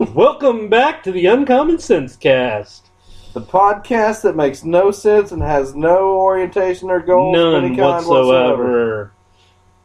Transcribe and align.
Welcome 0.00 0.70
back 0.70 1.02
to 1.02 1.12
the 1.12 1.26
Uncommon 1.26 1.78
Sense 1.78 2.16
Cast. 2.16 2.86
The 3.34 3.42
podcast 3.42 4.22
that 4.22 4.34
makes 4.34 4.64
no 4.64 4.90
sense 4.90 5.30
and 5.30 5.42
has 5.42 5.74
no 5.74 6.16
orientation 6.16 6.88
or 6.88 7.00
goals 7.00 7.36
of 7.36 7.52
None 7.52 7.64
any 7.66 7.76
kind 7.76 8.06
whatsoever. 8.06 9.12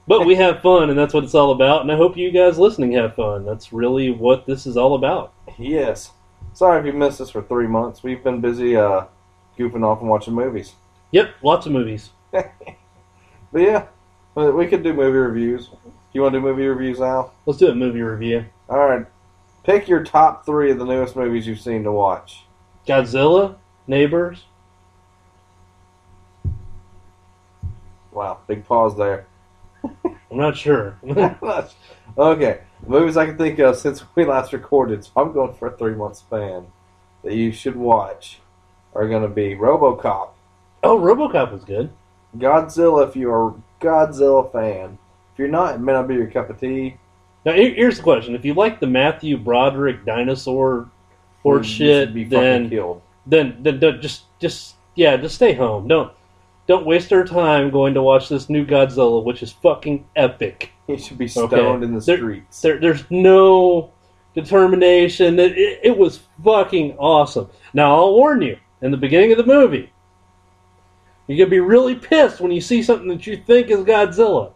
But 0.07 0.25
we 0.25 0.35
have 0.35 0.61
fun, 0.61 0.89
and 0.89 0.97
that's 0.97 1.13
what 1.13 1.25
it's 1.25 1.35
all 1.35 1.51
about. 1.51 1.81
And 1.81 1.91
I 1.91 1.97
hope 1.97 2.15
you 2.15 2.31
guys 2.31 2.57
listening 2.57 2.93
have 2.93 3.13
fun. 3.13 3.43
That's 3.43 3.73
really 3.73 4.09
what 4.09 4.45
this 4.45 4.65
is 4.65 4.77
all 4.77 4.95
about. 4.95 5.33
Yes. 5.57 6.11
Sorry 6.53 6.79
if 6.79 6.85
you 6.85 6.93
missed 6.93 7.19
us 7.19 7.29
for 7.29 7.41
three 7.41 7.67
months. 7.67 8.01
We've 8.01 8.23
been 8.23 8.39
busy 8.39 8.77
uh, 8.77 9.07
goofing 9.59 9.83
off 9.83 9.99
and 9.99 10.09
watching 10.09 10.33
movies. 10.33 10.75
Yep, 11.11 11.35
lots 11.43 11.65
of 11.65 11.73
movies. 11.73 12.11
But 13.51 13.61
yeah, 13.61 13.85
we 14.35 14.51
we 14.51 14.67
could 14.67 14.83
do 14.83 14.93
movie 14.93 15.17
reviews. 15.17 15.69
You 16.13 16.21
want 16.21 16.33
to 16.33 16.39
do 16.39 16.45
movie 16.45 16.67
reviews 16.67 16.99
now? 16.99 17.31
Let's 17.45 17.59
do 17.59 17.67
a 17.67 17.75
movie 17.75 18.01
review. 18.01 18.45
All 18.67 18.79
right. 18.79 19.05
Pick 19.65 19.87
your 19.87 20.03
top 20.03 20.45
three 20.45 20.69
of 20.69 20.77
the 20.77 20.85
newest 20.85 21.15
movies 21.15 21.47
you've 21.47 21.59
seen 21.59 21.83
to 21.83 21.91
watch. 21.91 22.45
Godzilla, 22.87 23.55
Neighbors. 23.87 24.45
Wow, 28.11 28.39
big 28.47 28.63
pause 28.65 28.95
there. 28.95 29.25
I'm 29.83 30.17
not 30.31 30.55
sure. 30.55 30.97
okay, 32.17 32.61
movies 32.85 33.17
I 33.17 33.25
can 33.25 33.37
think 33.37 33.57
of 33.57 33.75
since 33.75 34.03
we 34.15 34.23
last 34.23 34.53
recorded. 34.53 35.03
So 35.03 35.11
I'm 35.15 35.33
going 35.33 35.55
for 35.55 35.69
a 35.69 35.77
three 35.77 35.95
month 35.95 36.17
span 36.17 36.67
that 37.23 37.33
you 37.33 37.51
should 37.51 37.75
watch. 37.75 38.39
Are 38.93 39.09
going 39.09 39.23
to 39.23 39.27
be 39.27 39.55
RoboCop, 39.55 40.29
oh, 40.83 40.99
RoboCop 40.99 41.51
was 41.51 41.65
good. 41.65 41.89
Godzilla 42.37 43.07
if 43.09 43.15
you're 43.15 43.49
a 43.49 43.83
Godzilla 43.83 44.49
fan. 44.51 44.97
If 45.33 45.39
you're 45.39 45.47
not, 45.47 45.75
it 45.75 45.79
may 45.79 45.91
not 45.91 46.07
be 46.07 46.13
your 46.13 46.27
cup 46.27 46.49
of 46.49 46.59
tea. 46.59 46.97
Now, 47.45 47.53
here's 47.53 47.97
the 47.97 48.03
question: 48.03 48.33
If 48.35 48.43
you 48.43 48.53
like 48.53 48.79
the 48.79 48.87
Matthew 48.87 49.37
Broderick 49.37 50.03
dinosaur 50.05 50.89
horse 51.43 51.67
You 51.79 52.07
shit, 52.13 52.29
then 52.29 52.69
then, 53.27 53.57
then, 53.61 53.79
then 53.79 54.01
just 54.01 54.23
just 54.39 54.75
yeah, 54.95 55.15
just 55.17 55.35
stay 55.35 55.53
home. 55.53 55.87
Don't 55.87 56.11
don't 56.67 56.85
waste 56.85 57.13
our 57.13 57.23
time 57.23 57.69
going 57.69 57.93
to 57.93 58.01
watch 58.01 58.27
this 58.29 58.49
new 58.49 58.65
Godzilla, 58.65 59.23
which 59.23 59.43
is 59.43 59.51
fucking 59.51 60.05
epic. 60.15 60.71
You 60.87 60.97
should 60.97 61.17
be 61.19 61.25
Okay. 61.25 61.31
stoned 61.55 61.83
in 61.83 61.93
the 61.93 61.99
There- 61.99 62.17
streets. 62.17 62.61
There, 62.61 62.79
there's 62.79 63.03
no 63.11 63.91
determination. 64.33 65.39
It, 65.39 65.57
it, 65.57 65.79
it 65.83 65.97
was 65.97 66.21
fucking 66.43 66.95
awesome. 66.97 67.49
Now 67.73 67.95
I'll 67.95 68.13
warn 68.13 68.41
you: 68.41 68.57
in 68.81 68.89
the 68.91 68.97
beginning 68.97 69.31
of 69.31 69.37
the 69.37 69.45
movie, 69.45 69.91
you're 71.27 71.37
gonna 71.45 71.49
be 71.51 71.59
really 71.59 71.95
pissed 71.95 72.41
when 72.41 72.51
you 72.51 72.61
see 72.61 72.81
something 72.81 73.07
that 73.09 73.27
you 73.27 73.37
think 73.37 73.69
is 73.69 73.81
Godzilla. 73.81 74.51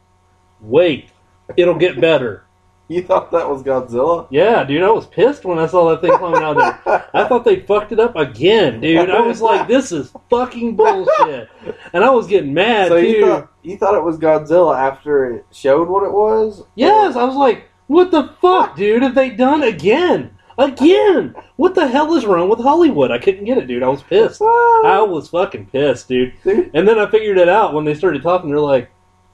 Wait, 0.61 1.09
it'll 1.55 1.75
get 1.75 2.01
better. 2.01 2.45
You 2.95 3.03
thought 3.03 3.29
that 3.31 3.47
was 3.47 3.61
Godzilla? 3.61 4.25
Yeah, 4.31 4.63
dude, 4.63 4.81
I 4.81 4.89
was 4.89 5.05
pissed 5.05 5.45
when 5.45 5.59
I 5.59 5.67
saw 5.67 5.91
that 5.91 6.01
thing 6.01 6.17
coming 6.17 6.41
out 6.41 6.57
there. 6.57 7.07
I 7.13 7.27
thought 7.27 7.45
they 7.45 7.59
fucked 7.59 7.91
it 7.91 7.99
up 7.99 8.15
again, 8.15 8.81
dude. 8.81 9.11
I 9.11 9.21
was 9.21 9.41
like, 9.41 9.67
this 9.67 9.91
is 9.91 10.11
fucking 10.31 10.75
bullshit. 10.75 11.49
And 11.93 12.03
I 12.03 12.09
was 12.09 12.25
getting 12.25 12.51
mad, 12.51 12.87
so 12.87 12.95
you 12.95 13.13
too. 13.13 13.25
thought, 13.27 13.51
you 13.61 13.77
thought 13.77 13.93
it 13.93 14.03
was 14.03 14.17
Godzilla 14.17 14.75
after 14.75 15.35
it 15.35 15.45
showed 15.51 15.87
what 15.87 16.03
it 16.03 16.11
was? 16.11 16.63
yes, 16.73 17.15
I 17.15 17.25
was 17.25 17.35
like, 17.35 17.65
what 17.85 18.09
the 18.09 18.33
fuck, 18.41 18.75
dude, 18.75 19.03
have 19.03 19.13
they 19.13 19.29
done 19.29 19.61
again? 19.61 20.31
Again! 20.57 21.35
What 21.55 21.73
the 21.73 21.87
hell 21.87 22.13
is 22.15 22.25
wrong 22.25 22.49
with 22.49 22.59
Hollywood? 22.59 23.11
I 23.11 23.17
couldn't 23.17 23.45
get 23.45 23.57
it, 23.57 23.67
dude. 23.67 23.81
I 23.81 23.87
was 23.87 24.03
pissed. 24.03 24.41
I 24.43 25.01
was 25.07 25.29
fucking 25.29 25.67
pissed, 25.67 26.09
dude. 26.09 26.33
Dude, 26.43 26.71
And 26.73 26.85
then 26.85 26.99
I 26.99 27.09
figured 27.09 27.37
it 27.37 27.47
out 27.47 27.73
when 27.73 27.85
they 27.85 27.93
started 27.93 28.21
talking. 28.23 28.49
They're 28.49 28.59
like, 28.59 28.91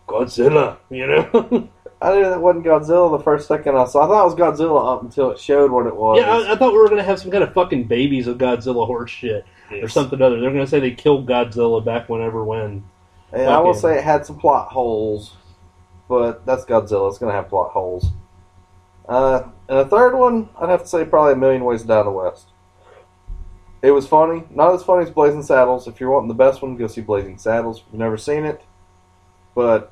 Godzilla, 0.08 0.78
you 0.92 1.08
know? 1.08 1.70
I 2.06 2.16
knew 2.16 2.23
that 2.23 2.42
wasn't 2.42 2.66
Godzilla 2.66 3.17
the 3.17 3.23
first 3.23 3.48
second 3.48 3.75
I 3.75 3.86
saw. 3.86 4.03
I 4.03 4.08
thought 4.08 4.22
it 4.22 4.36
was 4.36 4.59
Godzilla 4.59 4.95
up 4.95 5.02
until 5.02 5.31
it 5.31 5.39
showed 5.39 5.72
what 5.72 5.88
it 5.88 5.95
was. 5.95 6.20
yeah, 6.20 6.30
I, 6.30 6.53
I 6.53 6.56
thought 6.56 6.72
we 6.72 6.78
were 6.78 6.88
going 6.88 6.98
to 6.98 7.03
have 7.03 7.20
some 7.20 7.31
kind 7.31 7.44
of 7.44 7.53
fucking 7.53 7.86
babies 7.86 8.28
of 8.28 8.38
Godzilla 8.38 8.86
horse 8.86 9.11
shit. 9.11 9.45
or 9.72 9.88
something 9.88 10.22
other. 10.22 10.39
They're 10.39 10.52
going 10.52 10.64
to 10.64 10.70
say 10.70 10.80
they 10.80 10.92
killed 10.92 11.28
Godzilla 11.28 11.83
back 11.83 12.09
whenever 12.09 12.44
when. 12.44 12.83
And 13.31 13.50
I 13.50 13.60
will 13.60 13.73
say 13.73 13.98
it 13.98 14.04
had 14.04 14.26
some 14.26 14.38
plot 14.38 14.70
holes, 14.70 15.36
but 16.08 16.45
that's 16.45 16.64
Godzilla. 16.66 17.10
It's 17.10 17.17
going 17.17 17.32
to 17.32 17.36
have 17.36 17.49
plot 17.49 17.71
holes. 17.71 18.11
Uh, 19.08 19.43
and 19.67 19.80
the 19.80 19.86
third 19.86 20.16
one, 20.16 20.49
I'd 20.60 20.70
have 20.70 20.83
to 20.83 20.87
say 20.87 21.05
probably 21.05 21.33
A 21.33 21.36
Million 21.36 21.64
Ways 21.66 21.82
to 21.82 21.87
Die 21.87 21.99
in 21.99 22.05
the 22.05 22.11
West. 22.11 22.48
It 23.82 23.92
was 23.92 24.08
funny. 24.08 24.43
Not 24.49 24.73
as 24.73 24.83
funny 24.83 25.04
as 25.04 25.11
Blazing 25.11 25.43
Saddles. 25.43 25.87
If 25.87 25.99
you're 25.99 26.10
wanting 26.10 26.27
the 26.27 26.33
best 26.33 26.61
one, 26.61 26.76
go 26.76 26.87
see 26.87 27.02
Blazing 27.02 27.37
Saddles. 27.37 27.80
If 27.80 27.83
you've 27.92 27.99
never 27.99 28.17
seen 28.17 28.45
it. 28.45 28.64
But 29.54 29.92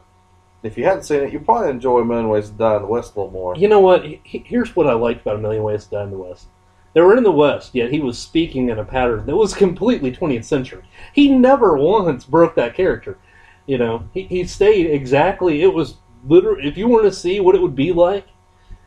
if 0.63 0.77
you 0.77 0.85
hadn't 0.85 1.03
seen 1.03 1.21
it, 1.23 1.33
you'd 1.33 1.45
probably 1.45 1.69
enjoy 1.69 1.99
A 1.99 2.05
Million 2.05 2.29
Ways 2.29 2.49
to 2.49 2.55
Die 2.55 2.75
in 2.75 2.81
the 2.81 2.87
West 2.87 3.15
a 3.15 3.19
little 3.19 3.31
more. 3.33 3.55
You 3.55 3.67
know 3.67 3.79
what? 3.81 4.03
He- 4.05 4.21
he- 4.23 4.43
Here's 4.45 4.75
what 4.75 4.87
I 4.87 4.93
liked 4.93 5.21
about 5.21 5.35
A 5.35 5.39
Million 5.39 5.63
Ways 5.63 5.85
to 5.85 5.91
Die 5.91 6.03
in 6.03 6.11
the 6.11 6.17
West. 6.17 6.47
They 6.93 7.01
were 7.01 7.17
in 7.17 7.23
the 7.23 7.31
West, 7.31 7.73
yet 7.73 7.91
he 7.91 7.99
was 7.99 8.17
speaking 8.19 8.69
in 8.69 8.77
a 8.79 8.85
pattern 8.85 9.25
that 9.25 9.35
was 9.35 9.53
completely 9.55 10.11
20th 10.11 10.45
century. 10.45 10.83
He 11.13 11.29
never 11.29 11.75
once 11.77 12.23
broke 12.25 12.55
that 12.55 12.75
character. 12.75 13.17
You 13.65 13.77
know, 13.77 14.03
he, 14.13 14.23
he 14.23 14.43
stayed 14.45 14.87
exactly. 14.91 15.61
It 15.63 15.73
was 15.73 15.95
literally. 16.27 16.67
If 16.67 16.77
you 16.77 16.87
want 16.87 17.05
to 17.05 17.11
see 17.11 17.39
what 17.39 17.55
it 17.55 17.61
would 17.61 17.75
be 17.75 17.91
like, 17.93 18.25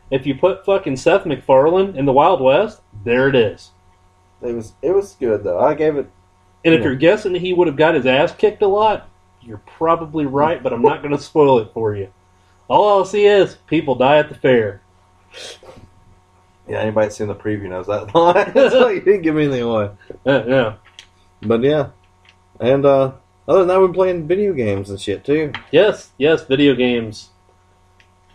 if 0.09 0.25
you 0.25 0.35
put 0.35 0.63
fucking 0.65 0.95
Seth 0.97 1.25
MacFarlane 1.25 1.95
in 1.97 2.05
the 2.05 2.13
Wild 2.13 2.39
West, 2.41 2.81
there 3.03 3.27
it 3.27 3.35
is. 3.35 3.71
It 4.41 4.53
was 4.55 4.73
it 4.81 4.91
was 4.91 5.15
good 5.19 5.43
though. 5.43 5.59
I 5.59 5.73
gave 5.73 5.97
it. 5.97 6.07
And 6.63 6.73
if 6.73 6.79
Yeah. 6.79 6.85
you're 6.87 6.95
guessing 6.95 7.35
he 7.35 7.53
would 7.53 7.67
have 7.67 7.75
got 7.75 7.95
his 7.95 8.05
ass 8.05 8.31
kicked 8.33 8.61
a 8.61 8.67
lot, 8.67 9.09
you're 9.47 9.61
probably 9.65 10.25
right, 10.25 10.61
but 10.61 10.73
I'm 10.73 10.81
not 10.81 11.01
going 11.01 11.15
to 11.15 11.21
spoil 11.21 11.59
it 11.59 11.71
for 11.73 11.95
you. 11.95 12.11
All 12.67 12.89
I'll 12.89 13.05
see 13.05 13.25
is 13.25 13.57
people 13.67 13.95
die 13.95 14.17
at 14.17 14.29
the 14.29 14.35
fair. 14.35 14.81
Yeah, 16.67 16.79
anybody 16.79 17.09
seen 17.09 17.27
the 17.27 17.35
preview 17.35 17.69
knows 17.69 17.87
that 17.87 18.13
line. 18.15 18.53
so 18.53 18.89
you 18.89 18.99
didn't 18.99 19.21
give 19.21 19.35
me 19.35 19.45
anything 19.45 19.63
away. 19.63 19.91
Uh, 20.25 20.43
yeah. 20.45 20.73
But 21.41 21.61
yeah, 21.61 21.89
and 22.59 22.85
uh, 22.85 23.13
other 23.47 23.59
than 23.59 23.67
that, 23.69 23.79
we've 23.79 23.89
been 23.89 23.93
playing 23.93 24.27
video 24.27 24.53
games 24.53 24.89
and 24.89 24.99
shit 24.99 25.23
too. 25.23 25.53
Yes, 25.71 26.11
yes, 26.17 26.43
video 26.43 26.73
games. 26.75 27.29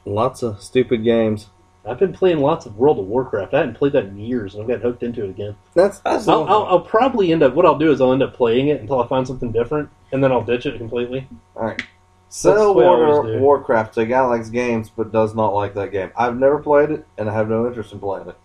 Lots 0.04 0.42
of 0.42 0.62
stupid 0.62 1.04
games. 1.04 1.48
I've 1.84 1.98
been 1.98 2.12
playing 2.12 2.38
lots 2.38 2.64
of 2.66 2.76
World 2.78 2.98
of 2.98 3.06
Warcraft. 3.06 3.54
I 3.54 3.58
hadn't 3.58 3.74
played 3.74 3.92
that 3.92 4.04
in 4.04 4.16
years, 4.18 4.54
and 4.54 4.62
I've 4.62 4.68
got 4.68 4.80
hooked 4.80 5.02
into 5.02 5.24
it 5.24 5.30
again. 5.30 5.56
That's 5.74 5.98
that's. 6.00 6.28
I'll, 6.28 6.44
I'll, 6.44 6.64
I'll 6.66 6.80
probably 6.80 7.32
end 7.32 7.42
up. 7.42 7.54
What 7.54 7.66
I'll 7.66 7.78
do 7.78 7.90
is 7.90 8.00
I'll 8.00 8.12
end 8.12 8.22
up 8.22 8.34
playing 8.34 8.68
it 8.68 8.80
until 8.80 9.00
I 9.00 9.06
find 9.08 9.26
something 9.26 9.50
different, 9.50 9.88
and 10.12 10.22
then 10.22 10.30
I'll 10.30 10.44
ditch 10.44 10.66
it 10.66 10.78
completely. 10.78 11.26
all 11.56 11.64
right. 11.64 11.78
That's 11.78 12.40
Sell 12.40 12.74
what 12.74 12.84
I 12.84 12.88
always 12.88 13.30
War. 13.32 13.40
Warcraft. 13.40 13.98
A 13.98 14.06
guy 14.06 14.22
likes 14.22 14.48
games 14.48 14.90
but 14.96 15.12
does 15.12 15.34
not 15.34 15.48
like 15.54 15.74
that 15.74 15.92
game. 15.92 16.12
I've 16.16 16.38
never 16.38 16.58
played 16.60 16.90
it, 16.90 17.06
and 17.18 17.28
I 17.28 17.34
have 17.34 17.48
no 17.48 17.66
interest 17.66 17.92
in 17.92 17.98
playing 18.00 18.28
it. 18.28 18.36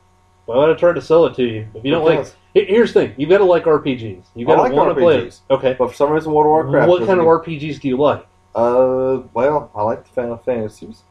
Well, 0.45 0.69
I 0.69 0.73
tried 0.73 0.95
to 0.95 1.01
sell 1.01 1.25
it 1.25 1.35
to 1.35 1.43
you. 1.43 1.67
If 1.73 1.85
you 1.85 1.91
don't 1.91 2.03
like, 2.03 2.17
Because- 2.19 2.35
Here- 2.53 2.65
here's 2.65 2.93
the 2.93 3.01
thing: 3.01 3.13
you've 3.17 3.29
got 3.29 3.37
to 3.37 3.43
like 3.45 3.63
RPGs. 3.63 4.23
You 4.35 4.45
got 4.45 4.55
to 4.55 4.61
like 4.63 4.73
want 4.73 4.89
to 4.89 4.95
play 4.99 5.19
it. 5.19 5.39
Okay. 5.49 5.75
but 5.77 5.89
for 5.89 5.93
some 5.93 6.11
reason, 6.11 6.31
World 6.33 6.47
of 6.47 6.71
Warcraft. 6.71 6.89
what 6.89 7.05
kind 7.05 7.19
of 7.19 7.25
RPGs 7.27 7.79
do 7.79 7.87
you 7.87 7.97
like? 7.97 8.25
Uh, 8.55 9.21
well, 9.33 9.69
I 9.75 9.83
like 9.83 10.03
the 10.03 10.09
Final 10.09 10.37
Fantasies. 10.37 11.03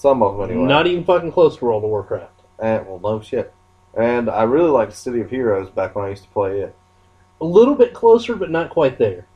Some 0.00 0.22
of 0.22 0.38
them 0.38 0.48
anyway. 0.48 0.66
Not 0.66 0.86
even 0.86 1.04
fucking 1.04 1.30
close 1.30 1.58
to 1.58 1.64
World 1.66 1.84
of 1.84 1.90
Warcraft. 1.90 2.32
And, 2.58 2.86
well, 2.86 3.00
no 3.00 3.20
shit. 3.20 3.52
And 3.94 4.30
I 4.30 4.44
really 4.44 4.70
liked 4.70 4.94
City 4.94 5.20
of 5.20 5.28
Heroes 5.28 5.68
back 5.68 5.94
when 5.94 6.06
I 6.06 6.08
used 6.08 6.22
to 6.22 6.28
play 6.30 6.60
it. 6.60 6.74
A 7.42 7.44
little 7.44 7.74
bit 7.74 7.92
closer, 7.92 8.34
but 8.34 8.50
not 8.50 8.70
quite 8.70 8.96
there. 8.96 9.26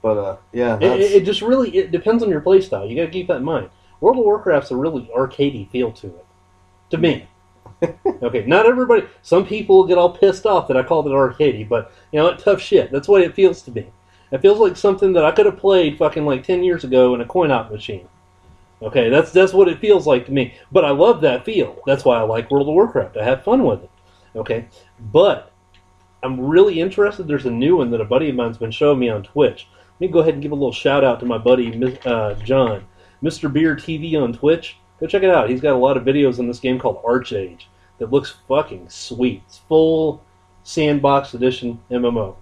But 0.00 0.16
uh, 0.16 0.36
yeah, 0.50 0.78
It, 0.80 1.00
it, 1.00 1.12
it 1.12 1.24
just 1.26 1.42
really 1.42 1.76
it 1.76 1.90
depends 1.90 2.22
on 2.22 2.30
your 2.30 2.40
play 2.40 2.62
style. 2.62 2.86
You 2.86 2.96
got 2.96 3.04
to 3.04 3.10
keep 3.10 3.26
that 3.28 3.36
in 3.36 3.44
mind. 3.44 3.68
World 4.00 4.16
of 4.16 4.24
Warcraft's 4.24 4.70
a 4.70 4.76
really 4.76 5.10
arcadey 5.14 5.68
feel 5.70 5.92
to 5.92 6.06
it, 6.06 6.26
to 6.88 6.96
me. 6.96 7.28
okay, 8.22 8.46
not 8.46 8.64
everybody. 8.64 9.06
Some 9.20 9.44
people 9.44 9.84
get 9.84 9.98
all 9.98 10.16
pissed 10.16 10.46
off 10.46 10.68
that 10.68 10.76
I 10.78 10.82
called 10.84 11.06
it 11.06 11.10
arcadey, 11.10 11.68
but 11.68 11.92
you 12.12 12.18
know 12.18 12.24
what? 12.24 12.38
Tough 12.38 12.62
shit. 12.62 12.90
That's 12.90 13.08
what 13.08 13.20
it 13.20 13.34
feels 13.34 13.60
to 13.62 13.72
me. 13.72 13.88
It 14.32 14.40
feels 14.40 14.58
like 14.58 14.78
something 14.78 15.12
that 15.12 15.24
I 15.26 15.32
could 15.32 15.44
have 15.44 15.58
played 15.58 15.98
fucking 15.98 16.24
like 16.24 16.44
ten 16.44 16.64
years 16.64 16.82
ago 16.82 17.14
in 17.14 17.20
a 17.20 17.26
coin 17.26 17.50
op 17.50 17.70
machine. 17.70 18.08
Okay, 18.84 19.08
that's 19.08 19.32
that's 19.32 19.54
what 19.54 19.68
it 19.68 19.80
feels 19.80 20.06
like 20.06 20.26
to 20.26 20.32
me. 20.32 20.54
But 20.70 20.84
I 20.84 20.90
love 20.90 21.22
that 21.22 21.44
feel. 21.44 21.80
That's 21.86 22.04
why 22.04 22.18
I 22.18 22.22
like 22.22 22.50
World 22.50 22.68
of 22.68 22.74
Warcraft. 22.74 23.16
I 23.16 23.24
have 23.24 23.42
fun 23.42 23.64
with 23.64 23.82
it. 23.82 23.90
Okay, 24.36 24.68
but 25.00 25.50
I'm 26.22 26.38
really 26.38 26.80
interested. 26.80 27.26
There's 27.26 27.46
a 27.46 27.50
new 27.50 27.78
one 27.78 27.90
that 27.90 28.02
a 28.02 28.04
buddy 28.04 28.28
of 28.28 28.36
mine's 28.36 28.58
been 28.58 28.70
showing 28.70 28.98
me 28.98 29.08
on 29.08 29.22
Twitch. 29.22 29.68
Let 29.72 30.00
me 30.00 30.12
go 30.12 30.18
ahead 30.18 30.34
and 30.34 30.42
give 30.42 30.52
a 30.52 30.56
little 30.56 30.72
shout 30.72 31.02
out 31.02 31.18
to 31.20 31.26
my 31.26 31.38
buddy 31.38 31.96
uh, 32.04 32.34
John, 32.34 32.84
Mr. 33.22 33.50
Beer 33.50 33.74
TV 33.74 34.20
on 34.20 34.34
Twitch. 34.34 34.76
Go 35.00 35.06
check 35.06 35.22
it 35.22 35.30
out. 35.30 35.48
He's 35.48 35.60
got 35.60 35.74
a 35.74 35.78
lot 35.78 35.96
of 35.96 36.04
videos 36.04 36.38
in 36.38 36.46
this 36.46 36.60
game 36.60 36.78
called 36.78 37.02
ArcheAge 37.02 37.62
that 37.98 38.10
looks 38.12 38.36
fucking 38.48 38.88
sweet. 38.88 39.42
It's 39.46 39.58
full 39.58 40.22
sandbox 40.62 41.32
edition 41.32 41.80
MMO. 41.90 42.36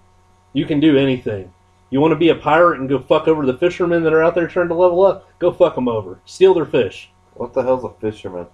You 0.53 0.65
can 0.65 0.79
do 0.79 0.97
anything. 0.97 1.53
You 1.93 2.01
want 2.01 2.11
to 2.11 2.17
be 2.17 2.29
a 2.29 2.35
pirate 2.35 2.79
and 2.79 2.89
go 2.89 2.97
fuck 2.97 3.27
over 3.27 3.45
the 3.45 3.55
fishermen 3.55 4.01
that 4.01 4.13
are 4.13 4.23
out 4.23 4.33
there 4.33 4.47
trying 4.47 4.69
to 4.69 4.73
level 4.73 5.05
up? 5.05 5.29
Go 5.37 5.51
fuck 5.51 5.75
them 5.75 5.87
over. 5.87 6.19
Steal 6.25 6.55
their 6.55 6.65
fish. 6.65 7.11
what 7.35 7.53
the 7.53 7.61
hell's 7.61 7.83
a 7.83 7.91
fisherman? 8.01 8.47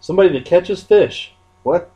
Somebody 0.00 0.30
that 0.30 0.44
catches 0.44 0.82
fish. 0.82 1.34
What? 1.62 1.88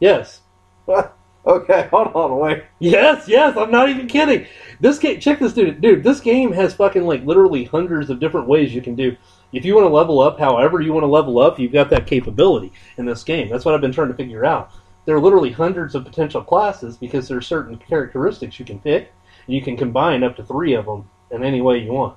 Yes. 0.00 0.40
What? 0.86 1.16
okay, 1.46 1.86
hold 1.92 2.08
on, 2.08 2.32
a 2.32 2.34
wait. 2.34 2.64
Yes, 2.80 3.28
yes, 3.28 3.56
I'm 3.56 3.70
not 3.70 3.88
even 3.88 4.08
kidding. 4.08 4.48
This 4.80 4.98
game, 4.98 5.20
check 5.20 5.38
this 5.38 5.54
dude, 5.54 5.80
dude. 5.80 6.02
This 6.02 6.18
game 6.18 6.50
has 6.54 6.74
fucking 6.74 7.06
like 7.06 7.24
literally 7.24 7.62
hundreds 7.62 8.10
of 8.10 8.18
different 8.18 8.48
ways 8.48 8.74
you 8.74 8.82
can 8.82 8.96
do 8.96 9.16
If 9.52 9.64
you 9.64 9.76
want 9.76 9.84
to 9.84 9.94
level 9.94 10.18
up, 10.18 10.40
however 10.40 10.80
you 10.80 10.92
want 10.92 11.04
to 11.04 11.08
level 11.08 11.38
up, 11.38 11.56
you've 11.56 11.70
got 11.70 11.88
that 11.90 12.08
capability 12.08 12.72
in 12.96 13.06
this 13.06 13.22
game. 13.22 13.48
That's 13.48 13.64
what 13.64 13.76
I've 13.76 13.80
been 13.80 13.92
trying 13.92 14.08
to 14.08 14.14
figure 14.14 14.44
out. 14.44 14.72
There 15.04 15.14
are 15.14 15.20
literally 15.20 15.52
hundreds 15.52 15.94
of 15.94 16.04
potential 16.04 16.42
classes 16.42 16.96
because 16.96 17.28
there 17.28 17.38
are 17.38 17.42
certain 17.42 17.78
characteristics 17.78 18.58
you 18.58 18.64
can 18.64 18.80
pick, 18.80 19.12
you 19.48 19.60
can 19.62 19.76
combine 19.76 20.22
up 20.22 20.36
to 20.36 20.44
three 20.44 20.74
of 20.74 20.86
them 20.86 21.08
in 21.32 21.42
any 21.42 21.60
way 21.60 21.78
you 21.78 21.92
want. 21.92 22.16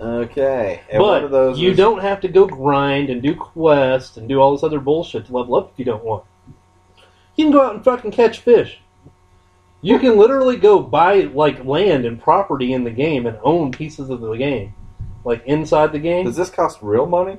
Okay. 0.00 0.80
And 0.90 1.00
one 1.00 1.20
but 1.20 1.24
of 1.24 1.30
those 1.30 1.58
you 1.60 1.70
is- 1.70 1.76
don't 1.76 2.00
have 2.00 2.20
to 2.22 2.28
go 2.28 2.46
grind 2.46 3.10
and 3.10 3.22
do 3.22 3.36
quests 3.36 4.16
and 4.16 4.28
do 4.28 4.40
all 4.40 4.52
this 4.52 4.64
other 4.64 4.80
bullshit 4.80 5.26
to 5.26 5.32
level 5.32 5.54
up 5.54 5.70
if 5.72 5.78
you 5.78 5.84
don't 5.84 6.02
want. 6.02 6.24
You 7.36 7.44
can 7.44 7.52
go 7.52 7.62
out 7.62 7.74
and 7.74 7.84
fucking 7.84 8.10
catch 8.10 8.40
fish. 8.40 8.80
You 9.80 9.98
can 9.98 10.16
literally 10.16 10.56
go 10.56 10.80
buy 10.80 11.20
like 11.20 11.64
land 11.64 12.06
and 12.06 12.20
property 12.20 12.72
in 12.72 12.84
the 12.84 12.90
game 12.90 13.26
and 13.26 13.38
own 13.42 13.70
pieces 13.70 14.08
of 14.08 14.20
the 14.20 14.32
game, 14.34 14.72
like 15.24 15.44
inside 15.44 15.92
the 15.92 15.98
game. 15.98 16.24
Does 16.24 16.36
this 16.36 16.50
cost 16.50 16.78
real 16.80 17.06
money? 17.06 17.36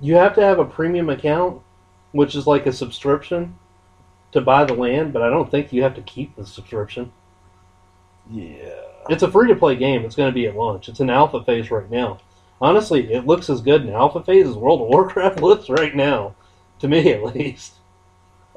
You 0.00 0.14
have 0.14 0.34
to 0.36 0.42
have 0.42 0.58
a 0.58 0.64
premium 0.64 1.10
account, 1.10 1.60
which 2.12 2.34
is 2.34 2.46
like 2.46 2.66
a 2.66 2.72
subscription 2.72 3.58
to 4.32 4.40
buy 4.40 4.64
the 4.64 4.74
land, 4.74 5.12
but 5.12 5.22
I 5.22 5.30
don't 5.30 5.50
think 5.50 5.72
you 5.72 5.82
have 5.82 5.94
to 5.94 6.02
keep 6.02 6.36
the 6.36 6.46
subscription. 6.46 7.12
Yeah. 8.30 8.80
It's 9.08 9.22
a 9.22 9.30
free 9.30 9.48
to 9.48 9.56
play 9.56 9.76
game. 9.76 10.04
It's 10.04 10.16
going 10.16 10.30
to 10.30 10.34
be 10.34 10.46
at 10.46 10.56
launch. 10.56 10.88
It's 10.88 11.00
in 11.00 11.10
alpha 11.10 11.42
phase 11.44 11.70
right 11.70 11.90
now. 11.90 12.18
Honestly, 12.60 13.12
it 13.12 13.26
looks 13.26 13.50
as 13.50 13.60
good 13.60 13.82
in 13.82 13.90
alpha 13.90 14.22
phase 14.22 14.46
as 14.46 14.54
World 14.54 14.82
of 14.82 14.88
Warcraft 14.88 15.40
looks 15.42 15.68
right 15.68 15.94
now, 15.94 16.34
to 16.78 16.88
me 16.88 17.12
at 17.12 17.22
least. 17.22 17.74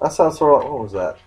That 0.02 0.14
sounds 0.14 0.38
sort 0.38 0.56
of 0.56 0.62
like, 0.62 0.72
what 0.72 0.84
was 0.84 0.92
that? 0.94 1.18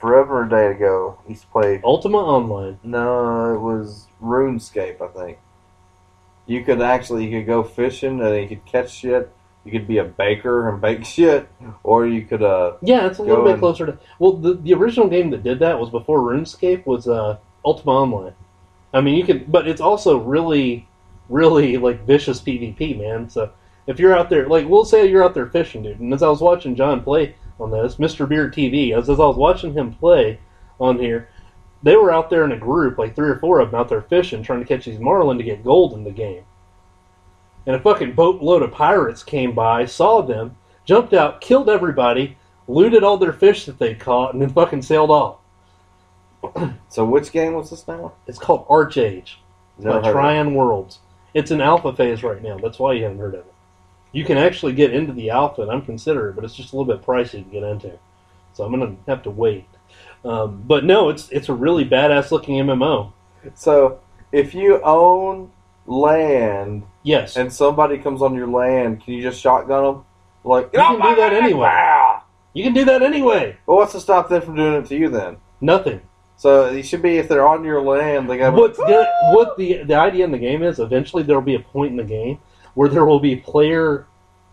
Forever 0.00 0.44
a 0.44 0.48
day 0.48 0.68
ago, 0.68 1.18
used 1.28 1.42
to 1.42 1.48
play. 1.48 1.80
Ultima 1.82 2.18
Online. 2.18 2.78
No, 2.84 3.52
it 3.54 3.58
was 3.58 4.06
RuneScape, 4.22 5.02
I 5.02 5.08
think. 5.08 5.38
You 6.46 6.64
could 6.64 6.80
actually 6.80 7.26
you 7.26 7.38
could 7.38 7.46
go 7.46 7.62
fishing 7.62 8.20
and 8.22 8.36
you 8.36 8.48
could 8.48 8.64
catch 8.64 8.90
shit. 8.90 9.30
You 9.64 9.72
could 9.72 9.86
be 9.86 9.98
a 9.98 10.04
baker 10.04 10.68
and 10.68 10.80
bake 10.80 11.04
shit, 11.04 11.48
or 11.82 12.06
you 12.06 12.22
could 12.22 12.42
uh 12.42 12.74
Yeah, 12.80 13.06
it's 13.06 13.18
a 13.18 13.22
little 13.22 13.44
bit 13.44 13.58
closer 13.58 13.84
to. 13.86 13.98
Well, 14.18 14.32
the 14.32 14.54
the 14.54 14.72
original 14.72 15.08
game 15.08 15.30
that 15.30 15.42
did 15.42 15.58
that 15.58 15.78
was 15.78 15.90
before 15.90 16.20
RuneScape 16.20 16.86
was 16.86 17.06
uh, 17.06 17.36
Ultima 17.68 17.92
Online. 17.92 18.34
I 18.94 19.02
mean, 19.02 19.16
you 19.16 19.24
can, 19.24 19.44
but 19.46 19.68
it's 19.68 19.80
also 19.80 20.16
really, 20.16 20.88
really 21.28 21.76
like 21.76 22.06
vicious 22.06 22.40
PvP, 22.40 22.98
man. 22.98 23.28
So 23.28 23.50
if 23.86 23.98
you're 23.98 24.16
out 24.16 24.30
there, 24.30 24.48
like 24.48 24.66
we'll 24.66 24.86
say 24.86 25.06
you're 25.06 25.22
out 25.22 25.34
there 25.34 25.46
fishing, 25.46 25.82
dude, 25.82 26.00
and 26.00 26.14
as 26.14 26.22
I 26.22 26.30
was 26.30 26.40
watching 26.40 26.74
John 26.74 27.02
play 27.02 27.34
on 27.60 27.70
this, 27.70 27.96
Mr. 27.96 28.26
Beard 28.26 28.54
TV, 28.54 28.96
as, 28.96 29.10
as 29.10 29.20
I 29.20 29.26
was 29.26 29.36
watching 29.36 29.74
him 29.74 29.92
play 29.92 30.40
on 30.80 30.98
here, 30.98 31.28
they 31.82 31.94
were 31.96 32.10
out 32.10 32.30
there 32.30 32.44
in 32.44 32.52
a 32.52 32.56
group, 32.56 32.96
like 32.96 33.14
three 33.14 33.28
or 33.28 33.38
four 33.38 33.60
of 33.60 33.70
them 33.70 33.80
out 33.80 33.90
there 33.90 34.00
fishing, 34.00 34.42
trying 34.42 34.60
to 34.60 34.66
catch 34.66 34.86
these 34.86 34.98
marlin 34.98 35.36
to 35.36 35.44
get 35.44 35.62
gold 35.62 35.92
in 35.92 36.04
the 36.04 36.10
game. 36.10 36.44
And 37.66 37.76
a 37.76 37.80
fucking 37.80 38.14
boatload 38.14 38.62
of 38.62 38.72
pirates 38.72 39.22
came 39.22 39.54
by, 39.54 39.84
saw 39.84 40.22
them, 40.22 40.56
jumped 40.86 41.12
out, 41.12 41.42
killed 41.42 41.68
everybody, 41.68 42.38
looted 42.66 43.04
all 43.04 43.18
their 43.18 43.32
fish 43.34 43.66
that 43.66 43.78
they 43.78 43.94
caught, 43.94 44.32
and 44.32 44.40
then 44.40 44.48
fucking 44.48 44.80
sailed 44.80 45.10
off. 45.10 45.36
So 46.88 47.04
which 47.04 47.32
game 47.32 47.52
was 47.52 47.70
this 47.70 47.86
now? 47.86 48.12
It's 48.26 48.38
called 48.38 48.66
ArcheAge 48.68 49.34
Never 49.78 50.00
by 50.00 50.06
heard 50.06 50.16
of 50.16 50.16
it. 50.16 50.18
Trion 50.18 50.54
Worlds. 50.54 51.00
It's 51.34 51.50
in 51.50 51.60
alpha 51.60 51.92
phase 51.92 52.22
right 52.22 52.42
now. 52.42 52.58
That's 52.58 52.78
why 52.78 52.94
you 52.94 53.02
haven't 53.04 53.18
heard 53.18 53.34
of 53.34 53.40
it. 53.40 53.54
You 54.12 54.24
can 54.24 54.38
actually 54.38 54.72
get 54.72 54.94
into 54.94 55.12
the 55.12 55.30
alpha, 55.30 55.62
and 55.62 55.70
I'm 55.70 55.82
considering, 55.82 56.34
but 56.34 56.44
it's 56.44 56.54
just 56.54 56.72
a 56.72 56.76
little 56.76 56.92
bit 56.92 57.04
pricey 57.04 57.44
to 57.44 57.50
get 57.50 57.62
into. 57.62 57.98
So 58.54 58.64
I'm 58.64 58.72
gonna 58.72 58.96
have 59.06 59.22
to 59.24 59.30
wait. 59.30 59.66
Um, 60.24 60.62
but 60.66 60.84
no, 60.84 61.10
it's 61.10 61.28
it's 61.30 61.48
a 61.48 61.54
really 61.54 61.84
badass 61.84 62.30
looking 62.30 62.56
MMO. 62.56 63.12
So 63.54 64.00
if 64.32 64.54
you 64.54 64.80
own 64.82 65.52
land 65.86 66.84
Yes, 67.02 67.36
and 67.36 67.52
somebody 67.52 67.98
comes 67.98 68.22
on 68.22 68.34
your 68.34 68.48
land, 68.48 69.04
can 69.04 69.14
you 69.14 69.22
just 69.22 69.40
shotgun 69.40 69.84
them? 69.84 70.04
Like 70.42 70.70
You 70.72 70.80
can 70.80 71.00
do 71.00 71.16
that 71.16 71.32
anyway. 71.32 72.18
You 72.54 72.64
can 72.64 72.72
do 72.72 72.84
that 72.86 73.02
anyway. 73.02 73.56
Well, 73.66 73.76
what's 73.76 73.92
to 73.92 74.00
stop 74.00 74.28
them 74.28 74.42
from 74.42 74.56
doing 74.56 74.74
it 74.74 74.86
to 74.86 74.96
you 74.96 75.08
then? 75.08 75.36
Nothing. 75.60 76.00
So 76.38 76.70
you 76.70 76.84
should 76.84 77.02
be 77.02 77.18
if 77.18 77.28
they're 77.28 77.46
on 77.46 77.64
your 77.64 77.82
land, 77.82 78.30
they 78.30 78.38
got 78.38 78.54
What's 78.54 78.78
the, 78.78 79.08
ah! 79.10 79.34
what 79.34 79.58
the 79.58 79.82
the 79.82 79.94
idea 79.94 80.24
in 80.24 80.30
the 80.30 80.38
game 80.38 80.62
is? 80.62 80.78
Eventually, 80.78 81.24
there 81.24 81.36
will 81.36 81.44
be 81.44 81.56
a 81.56 81.60
point 81.60 81.90
in 81.90 81.96
the 81.96 82.04
game 82.04 82.38
where 82.74 82.88
there 82.88 83.04
will 83.04 83.18
be 83.18 83.34
player 83.34 84.06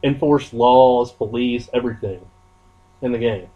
enforced 0.03 0.51
laws, 0.51 1.11
police, 1.11 1.69
everything 1.73 2.25
in 3.03 3.11
the 3.11 3.19
game. 3.19 3.47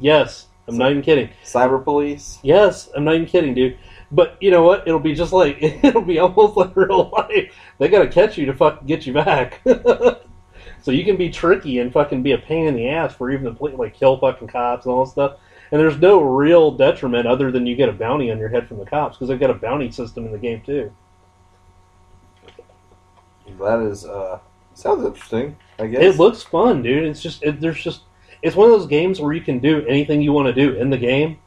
Yes, 0.00 0.46
I'm 0.66 0.78
not 0.78 0.90
even 0.90 1.02
kidding. 1.02 1.28
cyber 1.44 1.82
police. 1.82 2.38
Yes, 2.42 2.88
I'm 2.96 3.04
not 3.04 3.14
even 3.16 3.26
kidding, 3.26 3.52
dude. 3.54 3.76
But 4.10 4.38
you 4.40 4.50
know 4.50 4.62
what? 4.62 4.88
It'll 4.88 4.98
be 4.98 5.14
just 5.14 5.34
like 5.34 5.58
it'll 5.62 6.00
be 6.00 6.18
almost 6.18 6.56
like 6.56 6.74
real 6.74 7.10
life. 7.10 7.54
They 7.78 7.88
gotta 7.88 8.08
catch 8.08 8.38
you 8.38 8.46
to 8.46 8.54
fucking 8.54 8.86
get 8.86 9.06
you 9.06 9.12
back. 9.12 9.60
so 10.82 10.90
you 10.90 11.04
can 11.04 11.18
be 11.18 11.28
tricky 11.28 11.80
and 11.80 11.92
fucking 11.92 12.22
be 12.22 12.32
a 12.32 12.38
pain 12.38 12.66
in 12.66 12.74
the 12.74 12.88
ass 12.88 13.14
for 13.14 13.30
even 13.30 13.44
the 13.44 13.52
poli- 13.52 13.76
like 13.76 13.92
kill 13.92 14.16
fucking 14.16 14.48
cops 14.48 14.86
and 14.86 14.94
all 14.94 15.04
that 15.04 15.10
stuff. 15.10 15.32
And 15.70 15.80
there's 15.80 15.98
no 15.98 16.22
real 16.22 16.70
detriment 16.70 17.26
other 17.26 17.50
than 17.52 17.66
you 17.66 17.76
get 17.76 17.88
a 17.88 17.92
bounty 17.92 18.30
on 18.30 18.38
your 18.38 18.48
head 18.48 18.66
from 18.66 18.78
the 18.78 18.86
cops 18.86 19.16
because 19.16 19.28
they've 19.28 19.40
got 19.40 19.50
a 19.50 19.54
bounty 19.54 19.90
system 19.90 20.24
in 20.26 20.32
the 20.32 20.38
game 20.38 20.62
too. 20.62 20.92
That 23.60 23.80
is 23.80 24.04
uh 24.04 24.38
sounds 24.74 25.04
interesting. 25.04 25.56
I 25.78 25.86
guess 25.86 26.02
It 26.02 26.18
looks 26.18 26.42
fun, 26.42 26.82
dude. 26.82 27.04
It's 27.04 27.22
just 27.22 27.42
it, 27.42 27.60
there's 27.60 27.82
just 27.82 28.02
it's 28.42 28.56
one 28.56 28.70
of 28.70 28.78
those 28.78 28.88
games 28.88 29.20
where 29.20 29.32
you 29.32 29.40
can 29.40 29.58
do 29.58 29.84
anything 29.86 30.22
you 30.22 30.32
want 30.32 30.46
to 30.46 30.52
do 30.52 30.74
in 30.76 30.90
the 30.90 30.98
game. 30.98 31.38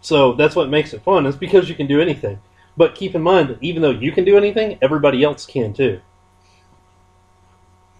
So 0.00 0.34
that's 0.34 0.54
what 0.54 0.68
makes 0.68 0.92
it 0.92 1.02
fun. 1.02 1.26
It's 1.26 1.36
because 1.36 1.68
you 1.68 1.74
can 1.74 1.86
do 1.86 2.00
anything. 2.00 2.38
But 2.76 2.94
keep 2.94 3.14
in 3.14 3.22
mind 3.22 3.48
that 3.48 3.58
even 3.62 3.82
though 3.82 3.90
you 3.90 4.12
can 4.12 4.24
do 4.24 4.36
anything, 4.36 4.78
everybody 4.82 5.22
else 5.22 5.46
can 5.46 5.72
too. 5.72 6.00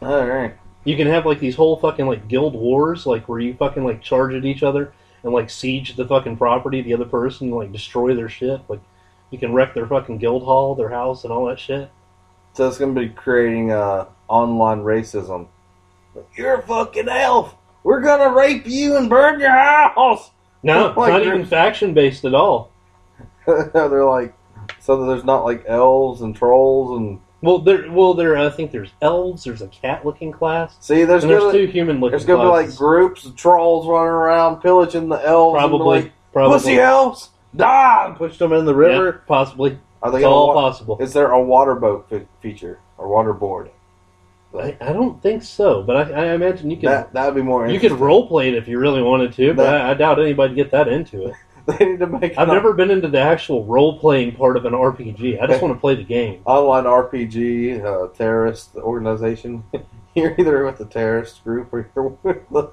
all 0.02 0.26
right. 0.26 0.54
You 0.84 0.96
can 0.96 1.06
have 1.06 1.26
like 1.26 1.40
these 1.40 1.56
whole 1.56 1.76
fucking 1.76 2.06
like 2.06 2.28
guild 2.28 2.54
wars, 2.54 3.06
like 3.06 3.28
where 3.28 3.40
you 3.40 3.54
fucking 3.54 3.84
like 3.84 4.02
charge 4.02 4.34
at 4.34 4.44
each 4.44 4.62
other 4.62 4.92
and 5.22 5.32
like 5.32 5.48
siege 5.50 5.96
the 5.96 6.06
fucking 6.06 6.36
property 6.36 6.80
of 6.80 6.84
the 6.84 6.94
other 6.94 7.06
person, 7.06 7.48
and, 7.48 7.56
like 7.56 7.72
destroy 7.72 8.14
their 8.14 8.28
shit. 8.28 8.60
Like 8.68 8.80
you 9.30 9.38
can 9.38 9.52
wreck 9.52 9.74
their 9.74 9.86
fucking 9.86 10.18
guild 10.18 10.44
hall, 10.44 10.74
their 10.74 10.90
house, 10.90 11.24
and 11.24 11.32
all 11.32 11.46
that 11.46 11.58
shit. 11.58 11.90
So 12.52 12.68
it's 12.68 12.78
going 12.78 12.94
to 12.94 13.00
be 13.00 13.08
creating 13.08 13.72
uh, 13.72 14.06
online 14.28 14.80
racism. 14.80 15.48
You're 16.36 16.60
a 16.60 16.62
fucking 16.62 17.08
elf. 17.08 17.56
We're 17.82 18.00
gonna 18.00 18.34
rape 18.34 18.66
you 18.66 18.96
and 18.96 19.10
burn 19.10 19.40
your 19.40 19.50
house. 19.50 20.30
No, 20.62 20.88
it's 20.88 20.96
Like 20.96 21.12
not 21.12 21.22
even 21.22 21.44
faction 21.44 21.92
based 21.92 22.24
at 22.24 22.34
all. 22.34 22.72
They're 23.46 24.04
like, 24.04 24.34
so 24.80 24.96
that 24.96 25.06
there's 25.06 25.24
not 25.24 25.44
like 25.44 25.64
elves 25.66 26.22
and 26.22 26.34
trolls 26.34 26.98
and 26.98 27.20
Well, 27.44 27.58
there, 27.58 27.90
well, 27.92 28.14
there. 28.14 28.36
I 28.38 28.48
think 28.50 28.70
there's 28.72 28.90
elves. 29.02 29.44
There's 29.44 29.60
a 29.62 29.68
cat-looking 29.68 30.32
class, 30.32 30.76
see. 30.80 31.04
There's 31.04 31.24
and 31.24 31.30
there's 31.32 31.42
gonna 31.42 31.52
two 31.58 31.66
human-looking. 31.66 32.10
there's 32.12 32.24
gonna 32.24 32.42
be 32.42 32.48
like 32.48 32.74
groups 32.76 33.24
of 33.26 33.36
trolls 33.36 33.86
running 33.86 34.08
around 34.08 34.62
pillaging 34.62 35.08
the 35.08 35.16
elves. 35.24 35.54
and 35.54 35.60
probably, 35.70 36.00
like, 36.02 36.12
probably. 36.32 36.56
pussy 36.58 36.78
elves, 36.78 37.30
die! 37.54 38.06
And 38.06 38.16
pushed 38.16 38.38
them 38.38 38.52
in 38.52 38.64
the 38.64 38.72
Yeah, 38.72 38.86
river. 38.98 39.22
possibly. 39.28 39.78
Are 40.02 40.10
they 40.10 40.18
It's 40.18 40.26
all 40.26 40.48
wa- 40.48 40.54
possible. 40.54 40.96
is 41.00 41.12
there 41.12 41.30
a 41.32 41.40
water 41.42 41.74
boat 41.74 42.06
fe- 42.08 42.26
feature 42.40 42.78
or 42.98 43.08
water 43.08 43.32
board? 43.32 43.70
I, 44.58 44.76
I 44.80 44.92
don't 44.92 45.20
think 45.20 45.42
so, 45.42 45.82
but 45.82 45.96
I, 46.14 46.26
I 46.26 46.32
imagine 46.34 46.70
you 46.70 46.76
could 46.76 46.88
That 46.88 47.12
that 47.12 47.26
would 47.26 47.34
be 47.34 47.42
more. 47.42 47.66
you 47.68 47.80
could 47.80 47.90
role 47.92 48.28
play 48.28 48.48
it 48.48 48.54
if 48.54 48.68
you 48.68 48.78
really 48.78 49.02
wanted 49.02 49.32
to. 49.34 49.52
But 49.54 49.64
That- 49.64 49.80
I, 49.82 49.90
I 49.90 49.94
doubt 49.94 50.20
anybody'd 50.20 50.54
get 50.54 50.70
that 50.70 50.88
into 50.88 51.26
it. 51.26 51.34
They 51.78 51.86
need 51.86 52.00
to 52.00 52.06
make. 52.06 52.36
I've 52.36 52.48
never 52.48 52.74
been 52.74 52.90
into 52.90 53.08
the 53.08 53.20
actual 53.20 53.64
role 53.64 53.98
playing 53.98 54.36
part 54.36 54.58
of 54.58 54.66
an 54.66 54.74
RPG. 54.74 55.40
I 55.40 55.46
just 55.46 55.62
want 55.62 55.72
to 55.72 55.80
play 55.80 55.94
the 55.94 56.04
game. 56.04 56.42
online 56.44 56.84
RPG 56.84 57.82
uh, 57.82 58.08
terrorist 58.14 58.76
organization. 58.76 59.64
You're 60.14 60.34
either 60.38 60.64
with 60.64 60.76
the 60.76 60.84
terrorist 60.84 61.42
group 61.42 61.72
or 61.72 61.90
you're 61.96 62.04
with 62.22 62.48
the. 62.50 62.70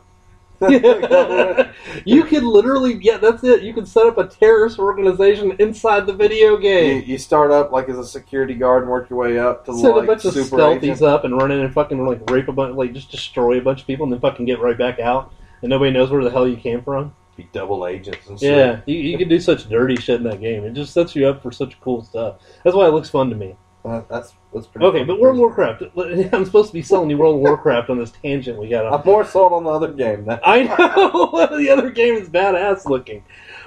you 2.05 2.23
can 2.25 2.45
literally, 2.45 2.99
yeah, 3.01 3.17
that's 3.17 3.43
it. 3.43 3.63
You 3.63 3.73
can 3.73 3.87
set 3.87 4.05
up 4.05 4.19
a 4.19 4.27
terrorist 4.27 4.77
organization 4.77 5.55
inside 5.57 6.05
the 6.05 6.13
video 6.13 6.57
you, 6.57 6.61
game. 6.61 7.03
you 7.07 7.17
start 7.17 7.49
up 7.49 7.71
like 7.71 7.89
as 7.89 7.97
a 7.97 8.05
security 8.05 8.53
guard 8.53 8.83
and 8.83 8.91
work 8.91 9.09
your 9.09 9.17
way 9.17 9.39
up 9.39 9.65
to 9.65 9.75
Set 9.75 9.95
like 9.95 10.03
a 10.03 10.07
bunch 10.07 10.25
of 10.25 10.33
super 10.33 10.57
stealthies 10.57 10.83
agent. 10.83 11.01
up 11.01 11.23
and 11.23 11.35
run 11.35 11.49
in 11.49 11.61
and 11.61 11.73
fucking 11.73 12.05
like 12.05 12.29
rape 12.29 12.47
a 12.47 12.51
bunch, 12.51 12.75
like 12.75 12.93
just 12.93 13.09
destroy 13.09 13.57
a 13.57 13.61
bunch 13.61 13.81
of 13.81 13.87
people 13.87 14.03
and 14.03 14.13
then 14.13 14.19
fucking 14.19 14.45
get 14.45 14.59
right 14.59 14.77
back 14.77 14.99
out, 14.99 15.33
and 15.63 15.71
nobody 15.71 15.89
knows 15.89 16.11
where 16.11 16.23
the 16.23 16.29
hell 16.29 16.47
you 16.47 16.57
came 16.57 16.83
from. 16.83 17.15
Be 17.41 17.49
double 17.53 17.87
agents 17.87 18.27
and 18.27 18.39
shit. 18.39 18.51
Yeah, 18.55 18.81
you, 18.85 18.95
you 18.99 19.17
can 19.17 19.29
do 19.29 19.39
such 19.39 19.67
dirty 19.69 19.95
shit 19.95 20.17
in 20.17 20.23
that 20.23 20.41
game. 20.41 20.63
It 20.63 20.73
just 20.73 20.93
sets 20.93 21.15
you 21.15 21.27
up 21.27 21.41
for 21.41 21.51
such 21.51 21.79
cool 21.81 22.03
stuff. 22.03 22.35
That's 22.63 22.75
why 22.75 22.85
it 22.87 22.91
looks 22.93 23.09
fun 23.09 23.29
to 23.29 23.35
me. 23.35 23.55
Uh, 23.83 24.01
that's 24.09 24.33
that's 24.53 24.67
pretty. 24.67 24.85
Okay, 24.85 25.03
but 25.03 25.19
World 25.19 25.35
of 25.37 25.39
Warcraft. 25.39 25.83
I'm 26.33 26.45
supposed 26.45 26.67
to 26.69 26.73
be 26.73 26.83
selling 26.83 27.09
you 27.09 27.17
World 27.17 27.35
of 27.35 27.41
Warcraft 27.41 27.89
on 27.89 27.97
this 27.97 28.11
tangent 28.11 28.59
we 28.59 28.67
got 28.69 28.85
on. 28.85 28.93
I'm 28.99 29.05
more 29.05 29.25
sold 29.25 29.53
on 29.53 29.63
the 29.63 29.71
other 29.71 29.91
game 29.91 30.25
now. 30.25 30.39
I 30.43 30.63
know 30.63 31.47
the 31.57 31.69
other 31.69 31.89
game 31.89 32.13
is 32.13 32.29
badass 32.29 32.85
looking, 32.85 33.23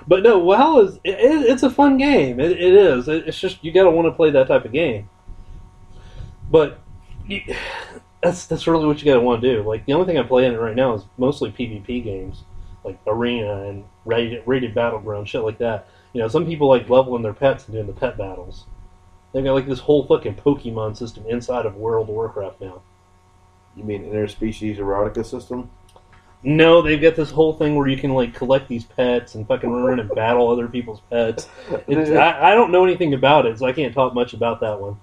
but 0.06 0.22
no, 0.22 0.38
WoW 0.38 0.80
is 0.80 0.96
it, 1.02 1.18
it- 1.18 1.50
it's 1.50 1.64
a 1.64 1.70
fun 1.70 1.96
game. 1.98 2.38
It, 2.38 2.52
it 2.52 2.60
is. 2.74 3.08
It, 3.08 3.26
it's 3.26 3.40
just 3.40 3.64
you 3.64 3.72
gotta 3.72 3.90
want 3.90 4.06
to 4.06 4.12
play 4.12 4.30
that 4.30 4.46
type 4.46 4.64
of 4.64 4.70
game. 4.72 5.08
But 6.50 6.78
you, 7.26 7.40
that's 8.22 8.46
that's 8.46 8.66
really 8.68 8.86
what 8.86 9.00
you 9.02 9.06
gotta 9.06 9.20
want 9.20 9.42
to 9.42 9.52
do. 9.56 9.62
Like 9.64 9.84
the 9.86 9.94
only 9.94 10.06
thing 10.06 10.18
I 10.18 10.22
play 10.22 10.46
in 10.46 10.54
it 10.54 10.58
right 10.60 10.76
now 10.76 10.94
is 10.94 11.02
mostly 11.18 11.50
PvP 11.50 12.04
games, 12.04 12.44
like 12.84 12.98
Arena 13.06 13.64
and 13.64 13.84
rated, 14.04 14.42
rated 14.46 14.74
Battleground 14.74 15.28
shit 15.28 15.42
like 15.42 15.58
that. 15.58 15.88
You 16.12 16.20
know, 16.20 16.28
some 16.28 16.46
people 16.46 16.68
like 16.68 16.88
leveling 16.88 17.22
their 17.22 17.32
pets 17.32 17.64
and 17.64 17.74
doing 17.74 17.86
the 17.86 17.92
pet 17.92 18.16
battles. 18.16 18.66
They've 19.32 19.44
got 19.44 19.54
like 19.54 19.66
this 19.66 19.80
whole 19.80 20.06
fucking 20.06 20.36
Pokemon 20.36 20.96
system 20.96 21.24
inside 21.26 21.66
of 21.66 21.76
World 21.76 22.08
of 22.08 22.14
Warcraft 22.14 22.60
now. 22.60 22.82
You 23.76 23.82
mean 23.82 24.04
interspecies 24.04 24.78
erotica 24.78 25.26
system? 25.26 25.70
No, 26.44 26.82
they've 26.82 27.00
got 27.00 27.16
this 27.16 27.30
whole 27.30 27.54
thing 27.54 27.74
where 27.74 27.88
you 27.88 27.96
can 27.96 28.12
like 28.12 28.34
collect 28.34 28.68
these 28.68 28.84
pets 28.84 29.34
and 29.34 29.48
fucking 29.48 29.70
run 29.70 29.98
and 29.98 30.10
battle 30.14 30.50
other 30.50 30.68
people's 30.68 31.00
pets. 31.10 31.48
I, 31.88 32.52
I 32.52 32.54
don't 32.54 32.70
know 32.70 32.84
anything 32.84 33.14
about 33.14 33.46
it, 33.46 33.58
so 33.58 33.66
I 33.66 33.72
can't 33.72 33.94
talk 33.94 34.14
much 34.14 34.34
about 34.34 34.60
that 34.60 34.78
one. 34.78 35.00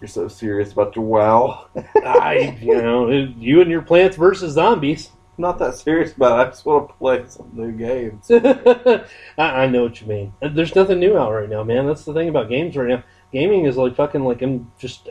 You're 0.00 0.08
so 0.08 0.28
serious 0.28 0.70
about 0.70 0.94
your 0.94 1.04
WoW. 1.06 1.66
I, 1.96 2.58
you 2.60 2.74
know, 2.80 3.08
you 3.08 3.62
and 3.62 3.70
your 3.70 3.80
Plants 3.80 4.16
versus 4.16 4.52
Zombies. 4.52 5.10
I'm 5.36 5.42
not 5.42 5.58
that 5.58 5.74
serious 5.74 6.14
about 6.14 6.38
it. 6.38 6.42
I 6.42 6.50
just 6.50 6.64
want 6.64 6.88
to 6.88 6.94
play 6.94 7.24
some 7.26 7.50
new 7.54 7.72
games. 7.72 8.30
I, 8.30 9.04
I 9.38 9.66
know 9.66 9.82
what 9.82 10.00
you 10.00 10.06
mean. 10.06 10.32
There's 10.40 10.74
nothing 10.74 11.00
new 11.00 11.18
out 11.18 11.32
right 11.32 11.48
now, 11.48 11.64
man. 11.64 11.86
That's 11.86 12.04
the 12.04 12.12
thing 12.14 12.28
about 12.28 12.48
games 12.48 12.76
right 12.76 12.88
now. 12.88 13.02
Gaming 13.32 13.64
is 13.64 13.76
like 13.76 13.96
fucking 13.96 14.24
like 14.24 14.42
I'm 14.42 14.70
just 14.78 15.08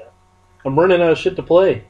I'm 0.63 0.79
running 0.79 1.01
out 1.01 1.11
of 1.11 1.17
shit 1.17 1.35
to 1.35 1.43
play. 1.43 1.83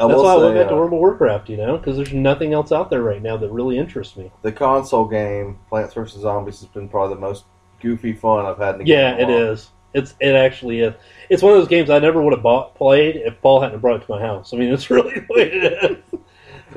I 0.00 0.08
That's 0.08 0.20
why 0.22 0.32
I 0.32 0.36
went 0.36 0.54
say, 0.54 0.58
back 0.58 0.68
to 0.68 0.74
uh, 0.74 0.78
World 0.78 0.92
of 0.94 0.98
Warcraft, 0.98 1.48
you 1.48 1.56
know, 1.56 1.76
because 1.78 1.96
there's 1.96 2.12
nothing 2.12 2.52
else 2.52 2.72
out 2.72 2.90
there 2.90 3.02
right 3.02 3.22
now 3.22 3.36
that 3.36 3.50
really 3.50 3.78
interests 3.78 4.16
me. 4.16 4.32
the 4.42 4.50
console 4.50 5.04
game 5.04 5.58
Plants 5.68 5.94
vs 5.94 6.22
Zombies 6.22 6.60
has 6.60 6.68
been 6.70 6.88
probably 6.88 7.14
the 7.14 7.20
most 7.20 7.44
goofy 7.80 8.12
fun 8.14 8.46
I've 8.46 8.58
had 8.58 8.76
in 8.76 8.80
a 8.80 8.84
Yeah, 8.84 9.12
game. 9.12 9.20
it 9.20 9.28
a 9.28 9.32
while. 9.32 9.52
is. 9.52 9.70
It's 9.94 10.14
it 10.20 10.34
actually 10.34 10.80
is. 10.80 10.94
It's 11.28 11.42
one 11.42 11.52
of 11.52 11.58
those 11.58 11.68
games 11.68 11.90
I 11.90 11.98
never 11.98 12.22
would 12.22 12.32
have 12.32 12.42
bought 12.42 12.74
played 12.74 13.16
if 13.16 13.40
Paul 13.42 13.60
hadn't 13.60 13.80
brought 13.80 14.02
it 14.02 14.06
to 14.06 14.10
my 14.12 14.20
house. 14.20 14.52
I 14.52 14.56
mean, 14.56 14.72
it's 14.72 14.90
really 14.90 15.14
the 15.14 15.26
way 15.28 15.42
it 15.52 15.90
is. 16.12 16.20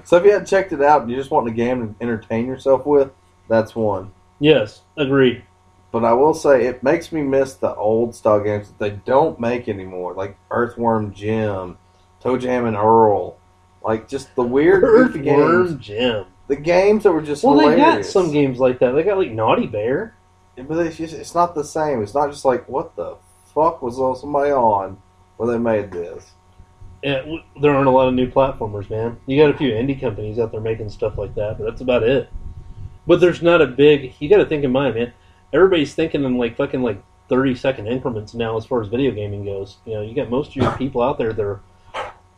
So 0.03 0.17
if 0.17 0.25
you 0.25 0.31
hadn't 0.31 0.47
checked 0.47 0.73
it 0.73 0.81
out 0.81 1.01
and 1.01 1.09
you 1.11 1.17
just 1.17 1.31
want 1.31 1.47
a 1.47 1.51
game 1.51 1.95
to 1.95 2.03
entertain 2.03 2.47
yourself 2.47 2.85
with, 2.85 3.11
that's 3.47 3.75
one. 3.75 4.11
Yes, 4.39 4.81
agreed. 4.97 5.43
But 5.91 6.03
I 6.03 6.13
will 6.13 6.33
say 6.33 6.65
it 6.65 6.83
makes 6.83 7.11
me 7.11 7.21
miss 7.21 7.53
the 7.53 7.73
old 7.75 8.15
style 8.15 8.41
games 8.41 8.67
that 8.67 8.79
they 8.79 8.89
don't 9.05 9.39
make 9.39 9.69
anymore, 9.69 10.13
like 10.13 10.37
Earthworm 10.51 11.13
Jim, 11.13 11.77
ToeJam 12.21 12.67
and 12.67 12.75
Earl, 12.75 13.37
like 13.83 14.09
just 14.09 14.35
the 14.35 14.43
weird 14.43 14.81
goofy 14.81 15.21
games. 15.21 15.41
Earthworm 15.41 15.79
Jim. 15.79 16.25
The 16.47 16.55
games 16.57 17.03
that 17.03 17.11
were 17.11 17.21
just 17.21 17.43
Well, 17.43 17.55
they 17.57 17.77
got 17.77 18.05
some 18.05 18.31
games 18.31 18.59
like 18.59 18.79
that. 18.79 18.91
They 18.91 19.03
got 19.03 19.17
like 19.17 19.31
Naughty 19.31 19.67
Bear. 19.67 20.15
but 20.57 20.77
it's 20.85 20.97
just 20.97 21.13
it's 21.13 21.33
not 21.33 21.55
the 21.55 21.63
same. 21.63 22.03
It's 22.03 22.13
not 22.13 22.29
just 22.29 22.45
like 22.45 22.67
what 22.67 22.95
the 22.95 23.15
fuck 23.53 23.81
was 23.81 23.97
all 23.97 24.15
somebody 24.15 24.51
on 24.51 25.01
when 25.37 25.49
they 25.49 25.57
made 25.57 25.91
this. 25.91 26.31
Yeah, 27.05 27.23
there 27.61 27.75
aren't 27.75 27.87
a 27.87 27.91
lot 27.91 28.07
of 28.07 28.15
new 28.15 28.27
platformers, 28.27 28.89
man. 28.89 29.19
You 29.27 29.39
got 29.39 29.53
a 29.53 29.57
few 29.59 29.69
indie 29.69 30.01
companies 30.01 30.39
out 30.39 30.51
there 30.51 30.59
making 30.59 30.89
stuff 30.89 31.19
like 31.19 31.35
that, 31.35 31.59
but 31.59 31.65
that's 31.65 31.81
about 31.81 32.01
it. 32.01 32.31
But 33.05 33.19
there's 33.19 33.43
not 33.43 33.61
a 33.61 33.67
big. 33.67 34.15
You 34.17 34.27
got 34.27 34.37
to 34.37 34.45
think 34.47 34.63
in 34.63 34.71
mind, 34.71 34.95
man. 34.95 35.13
Everybody's 35.53 35.93
thinking 35.93 36.23
in 36.23 36.39
like 36.39 36.57
fucking 36.57 36.81
like 36.81 36.99
thirty 37.29 37.53
second 37.53 37.85
increments 37.85 38.33
now 38.33 38.57
as 38.57 38.65
far 38.65 38.81
as 38.81 38.87
video 38.87 39.11
gaming 39.11 39.45
goes. 39.45 39.77
You 39.85 39.93
know, 39.93 40.01
you 40.01 40.15
got 40.15 40.31
most 40.31 40.49
of 40.49 40.55
your 40.55 40.71
people 40.77 41.03
out 41.03 41.19
there 41.19 41.31
that 41.31 41.45
are 41.45 41.61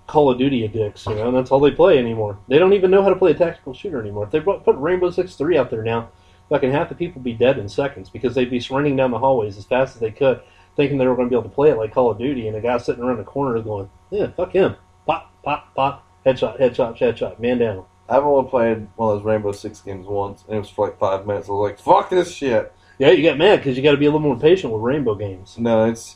Call 0.05 0.29
of 0.29 0.38
Duty 0.38 0.65
addicts. 0.65 1.05
You 1.05 1.15
know, 1.15 1.29
and 1.29 1.38
that's 1.38 1.50
all 1.50 1.62
they 1.62 1.71
play 1.71 1.97
anymore. 1.97 2.38
They 2.50 2.59
don't 2.59 2.74
even 2.74 2.91
know 2.91 3.03
how 3.03 3.09
to 3.09 3.15
play 3.15 3.31
a 3.31 3.36
tactical 3.36 3.74
shooter 3.74 4.01
anymore. 4.01 4.25
If 4.25 4.31
they 4.31 4.41
put 4.41 4.65
put 4.65 4.75
Rainbow 4.75 5.12
Six 5.12 5.36
Three 5.36 5.57
out 5.57 5.69
there 5.69 5.81
now, 5.81 6.09
fucking 6.50 6.74
half 6.74 6.89
the 6.89 6.95
people 6.95 7.21
be 7.21 7.31
dead 7.31 7.57
in 7.57 7.69
seconds 7.69 8.09
because 8.09 8.36
they'd 8.36 8.50
be 8.50 8.62
running 8.69 8.97
down 8.97 9.12
the 9.12 9.19
hallways 9.19 9.57
as 9.57 9.63
fast 9.63 9.95
as 9.95 10.01
they 10.01 10.12
could, 10.12 10.41
thinking 10.77 10.98
they 10.98 11.07
were 11.07 11.15
going 11.15 11.27
to 11.27 11.29
be 11.29 11.38
able 11.38 11.50
to 11.50 11.55
play 11.55 11.72
it 11.72 11.77
like 11.77 11.93
Call 11.93 12.12
of 12.12 12.17
Duty, 12.17 12.48
and 12.48 12.55
a 12.55 12.62
guy 12.62 12.77
sitting 12.77 13.03
around 13.03 13.17
the 13.17 13.25
corner 13.25 13.57
is 13.57 13.63
going, 13.63 13.89
"Yeah, 14.10 14.27
fuck 14.27 14.53
him." 14.53 14.77
Pop, 15.05 15.29
pop, 15.43 15.75
pop. 15.75 16.05
Headshot, 16.25 16.60
headshot, 16.60 16.98
headshot. 16.98 17.39
Man 17.39 17.57
down. 17.57 17.84
I've 18.07 18.24
only 18.24 18.50
played 18.50 18.88
one 18.96 19.12
of 19.12 19.17
those 19.17 19.25
Rainbow 19.25 19.51
Six 19.51 19.81
games 19.81 20.07
once, 20.07 20.46
and 20.48 20.55
it 20.55 20.60
was 20.60 20.69
for 20.69 20.88
like 20.88 20.98
five 20.98 21.27
minutes. 21.27 21.50
I 21.50 21.51
was 21.51 21.69
like, 21.69 21.79
"Fuck 21.79 22.10
this 22.10 22.34
shit." 22.34 22.74
Yeah, 23.00 23.12
you 23.12 23.24
got 23.24 23.38
mad 23.38 23.57
because 23.57 23.75
you 23.75 23.84
got 23.84 23.91
to 23.91 23.98
be 23.98 24.05
a 24.05 24.10
little 24.10 24.25
more 24.25 24.39
patient 24.39 24.72
with 24.72 24.81
Rainbow 24.81 25.15
games. 25.15 25.57
No, 25.57 25.86
it's 25.86 26.15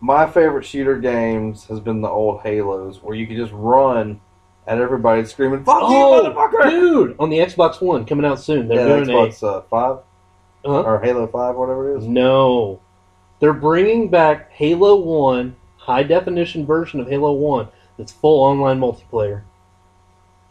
my 0.00 0.26
favorite 0.26 0.64
shooter 0.64 0.98
games 0.98 1.66
has 1.66 1.78
been 1.78 2.00
the 2.00 2.08
old 2.08 2.40
Halos, 2.40 3.02
where 3.02 3.14
you 3.14 3.26
could 3.26 3.36
just 3.36 3.52
run 3.52 4.20
at 4.66 4.78
everybody 4.78 5.24
screaming, 5.24 5.64
"Fuck 5.64 5.82
you, 5.82 5.96
motherfucker!" 5.96 6.60
Oh, 6.62 6.70
dude! 6.70 7.16
On 7.18 7.28
the 7.28 7.38
Xbox 7.38 7.80
One 7.80 8.06
coming 8.06 8.24
out 8.24 8.40
soon. 8.40 8.68
They're 8.68 8.86
yeah, 8.86 9.04
doing 9.04 9.30
Xbox 9.30 9.42
uh, 9.42 9.62
Five 9.62 9.98
a. 10.64 10.68
Huh? 10.68 10.82
or 10.82 11.00
Halo 11.00 11.26
Five, 11.26 11.56
whatever 11.56 11.94
it 11.94 11.98
is. 11.98 12.06
No. 12.06 12.80
They're 13.40 13.52
bringing 13.52 14.08
back 14.08 14.50
Halo 14.52 14.96
1, 14.96 15.56
high 15.78 16.02
definition 16.02 16.66
version 16.66 17.00
of 17.00 17.08
Halo 17.08 17.32
1 17.32 17.68
that's 17.98 18.12
full 18.12 18.42
online 18.42 18.78
multiplayer. 18.78 19.42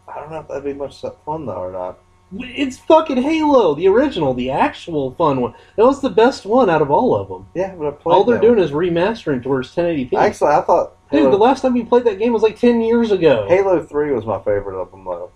I 0.06 0.20
don't 0.20 0.30
know 0.30 0.40
if 0.40 0.48
that'd 0.48 0.64
be 0.64 0.72
much 0.72 1.00
fun 1.24 1.46
though 1.46 1.62
or 1.62 1.72
not. 1.72 1.98
It's 2.32 2.78
fucking 2.78 3.22
Halo, 3.22 3.74
the 3.74 3.88
original, 3.88 4.34
the 4.34 4.50
actual 4.50 5.12
fun 5.14 5.40
one. 5.40 5.54
That 5.76 5.84
was 5.84 6.00
the 6.00 6.10
best 6.10 6.46
one 6.46 6.70
out 6.70 6.80
of 6.82 6.90
all 6.90 7.14
of 7.16 7.28
them. 7.28 7.48
Yeah, 7.54 7.74
but 7.74 7.88
I 7.88 7.90
played. 7.90 8.14
All 8.14 8.24
they're 8.24 8.38
doing 8.38 8.56
one. 8.56 8.64
is 8.64 8.70
remastering 8.70 9.42
towards 9.42 9.74
1080p. 9.74 10.14
actually, 10.14 10.50
I 10.50 10.60
thought 10.60 10.96
Dude, 11.10 11.32
the 11.32 11.38
last 11.38 11.62
time 11.62 11.74
you 11.74 11.84
played 11.84 12.04
that 12.04 12.20
game 12.20 12.32
was 12.32 12.42
like 12.42 12.58
10 12.58 12.80
years 12.82 13.10
ago. 13.10 13.46
Halo 13.48 13.84
Three 13.84 14.12
was 14.12 14.24
my 14.24 14.38
favorite 14.38 14.80
of 14.80 14.90
them 14.92 15.04
though. 15.04 15.30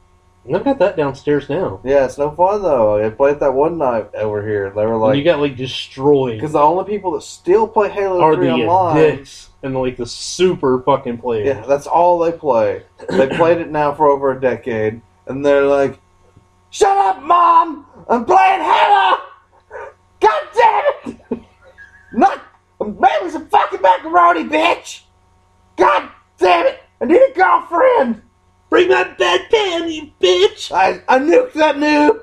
I've 0.53 0.65
got 0.65 0.79
that 0.81 0.97
downstairs 0.97 1.49
now. 1.49 1.81
Yeah, 1.85 2.05
it's 2.05 2.19
no 2.19 2.31
fun 2.31 2.63
though. 2.63 3.03
I 3.05 3.09
played 3.11 3.41
that 3.41 3.55
one 3.55 3.79
night 3.79 4.15
over 4.15 4.47
here. 4.47 4.71
They 4.71 4.85
were 4.85 4.97
like, 4.97 5.17
you 5.17 5.25
got 5.25 5.41
like 5.41 5.57
destroyed. 5.57 6.37
because 6.37 6.53
the 6.53 6.59
only 6.61 6.85
people 6.85 7.13
that 7.13 7.23
still 7.23 7.67
play 7.67 7.89
Halo 7.89 8.21
Are 8.21 8.35
Three 8.35 8.49
the 8.49 8.53
online. 8.53 8.97
dicks 8.97 9.49
and 9.63 9.75
like 9.75 9.97
the 9.97 10.05
super 10.07 10.83
fucking 10.83 11.19
players. 11.19 11.47
Yeah, 11.47 11.65
that's 11.67 11.87
all 11.87 12.19
they 12.19 12.33
play. 12.33 12.83
They 13.09 13.29
played 13.29 13.59
it 13.59 13.71
now 13.71 13.95
for 13.95 14.09
over 14.09 14.33
a 14.33 14.41
decade, 14.41 15.01
and 15.27 15.45
they're 15.45 15.65
like, 15.67 15.99
"Shut 16.71 16.97
up, 16.97 17.23
mom! 17.23 17.87
I'm 18.09 18.27
playing 18.27 18.61
Halo. 18.61 19.19
God 20.21 20.43
damn 20.55 21.13
it! 21.31 21.41
Not 22.13 22.43
I'm 22.81 23.01
making 23.01 23.31
some 23.31 23.49
fucking 23.49 23.81
macaroni, 23.81 24.45
bitch! 24.45 25.01
God 25.77 26.11
damn 26.39 26.67
it! 26.67 26.81
I 27.01 27.07
need 27.07 27.17
a 27.17 27.33
girlfriend. 27.35 28.21
Bring 28.75 28.89
my 28.89 29.05
bedpan, 29.05 29.95
you 29.95 30.11
bitch! 30.21 30.73
I 30.73 31.01
I 31.07 31.21
nuked 31.21 31.53
that 31.53 31.77
noob. 31.77 32.23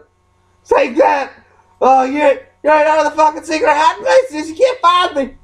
Take 0.65 0.97
that. 0.97 1.31
Oh, 1.79 2.03
you 2.03 2.19
you 2.19 2.69
ain't 2.69 2.87
out 2.89 3.05
of 3.05 3.11
the 3.13 3.17
fucking 3.17 3.43
secret 3.45 3.71
hiding 3.71 4.03
places. 4.03 4.49
You 4.49 4.57
can't 4.57 4.79
find 4.81 5.15
me. 5.15 5.37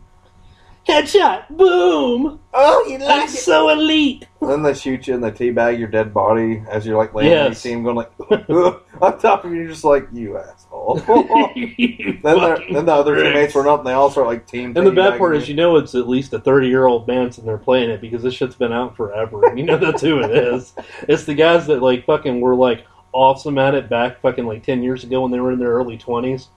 Headshot! 0.88 1.50
Boom! 1.50 2.39
Oh, 2.53 2.86
you 2.88 2.98
like 3.00 3.24
I'm 3.24 3.27
it. 3.27 3.29
so 3.32 3.70
elite! 3.70 4.25
Then 4.41 4.63
they 4.63 4.74
shoot 4.74 5.06
you 5.08 5.15
and 5.15 5.24
they 5.24 5.32
teabag 5.32 5.77
your 5.77 5.89
dead 5.89 6.13
body 6.13 6.63
as 6.70 6.86
you're 6.86 6.98
like 6.98 7.13
laying 7.13 7.32
on 7.34 7.38
Yes. 7.51 7.65
your 7.65 7.74
team 7.74 7.84
going 7.84 7.96
like 7.98 8.12
on 9.01 9.20
top 9.20 9.44
of 9.44 9.51
you. 9.51 9.58
You're 9.60 9.67
just 9.70 9.84
like 9.84 10.08
you 10.13 10.38
asshole. 10.38 11.01
You 11.56 12.20
then, 12.24 12.74
then 12.74 12.86
the 12.86 12.94
other 12.94 13.13
pricks. 13.15 13.27
teammates 13.27 13.56
run 13.56 13.67
up 13.67 13.79
and 13.79 13.88
they 13.88 13.91
all 13.94 14.10
start 14.10 14.27
like 14.27 14.48
team. 14.48 14.74
And 14.77 14.88
the 14.88 14.91
bad 14.91 15.13
teabagging 15.13 15.17
part 15.17 15.36
is, 15.36 15.50
you 15.50 15.56
know, 15.56 15.75
it's 15.75 15.94
at 15.94 16.08
least 16.08 16.32
a 16.34 16.39
30 16.39 16.67
year 16.70 16.86
old 16.86 17.06
band 17.06 17.38
and 17.38 17.46
they're 17.48 17.58
playing 17.58 17.89
it 17.89 18.00
because 18.00 18.24
this 18.24 18.34
shit's 18.36 18.56
been 18.56 18.72
out 18.72 18.96
forever. 18.96 19.46
And 19.46 19.60
you 19.60 19.65
know 19.65 19.77
that's 19.77 20.01
who 20.01 20.20
it 20.20 20.32
is. 20.32 20.74
It's 21.10 21.25
the 21.25 21.34
guys 21.36 21.67
that, 21.67 21.82
like, 21.82 22.06
fucking 22.06 22.39
were, 22.39 22.56
like, 22.56 22.86
awesome 23.12 23.58
at 23.58 23.75
it 23.75 23.89
back 23.89 24.22
fucking, 24.22 24.46
like, 24.46 24.63
10 24.63 24.82
years 24.84 25.03
ago 25.03 25.22
when 25.22 25.32
they 25.32 25.39
were 25.41 25.51
in 25.51 25.60
their 25.60 25.72
early 25.72 25.98
20s. 25.98 26.48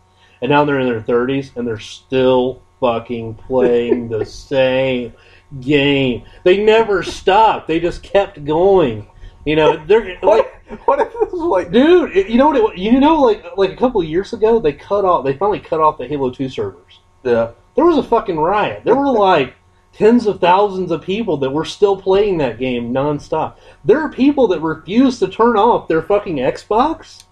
And 0.41 0.51
now 0.51 0.65
they're 0.65 0.79
in 0.79 0.87
their 0.89 1.01
30s 1.01 1.57
and 1.57 1.67
they're 1.67 1.79
still 1.81 2.63
fucking 2.81 3.35
playing 3.35 4.09
the 4.09 4.25
same 4.51 5.13
game. 5.61 6.25
They 6.45 6.63
never 6.65 7.03
stopped. 7.03 7.69
They 7.69 7.81
just 7.81 8.03
kept 8.03 8.45
going. 8.45 9.07
You 9.45 9.57
know, 9.57 9.85
they're 9.87 10.19
like, 10.23 10.23
What, 10.23 10.47
what 10.87 11.01
if 11.01 11.13
this 11.13 11.33
was 11.33 11.43
like 11.43 11.71
dude. 11.73 12.17
it- 12.17 12.29
You 12.29 12.39
know 12.39 12.49
what? 12.51 12.75
It, 12.75 12.79
you 12.79 12.99
know, 13.01 13.21
like, 13.21 13.45
like 13.57 13.71
a 13.71 13.77
couple 13.77 14.01
of 14.01 14.07
years 14.07 14.33
ago, 14.33 14.59
they 14.59 14.73
cut 14.73 15.05
off. 15.05 15.25
They 15.25 15.35
finally 15.37 15.61
cut 15.61 15.81
off 15.81 15.99
the 15.99 16.07
Halo 16.07 16.31
Two 16.31 16.49
servers. 16.49 17.01
yeah? 17.25 17.51
There 17.77 17.85
was 17.85 17.99
a 17.99 18.03
fucking 18.03 18.39
riot. 18.39 18.83
There 18.85 18.97
were 18.97 19.11
like 19.11 19.55
tens 19.93 20.27
of 20.27 20.41
thousands 20.41 20.91
of 20.91 21.03
people 21.03 21.37
that 21.39 21.51
were 21.51 21.65
still 21.65 21.97
playing 22.01 22.39
that 22.39 22.59
game 22.59 22.93
nonstop. 22.93 23.57
There 23.85 24.01
are 24.01 24.09
people 24.11 24.47
that 24.49 24.61
refuse 24.61 25.19
to 25.19 25.29
turn 25.29 25.57
off 25.57 25.89
their 25.89 26.03
fucking 26.03 26.37
Xbox 26.37 27.25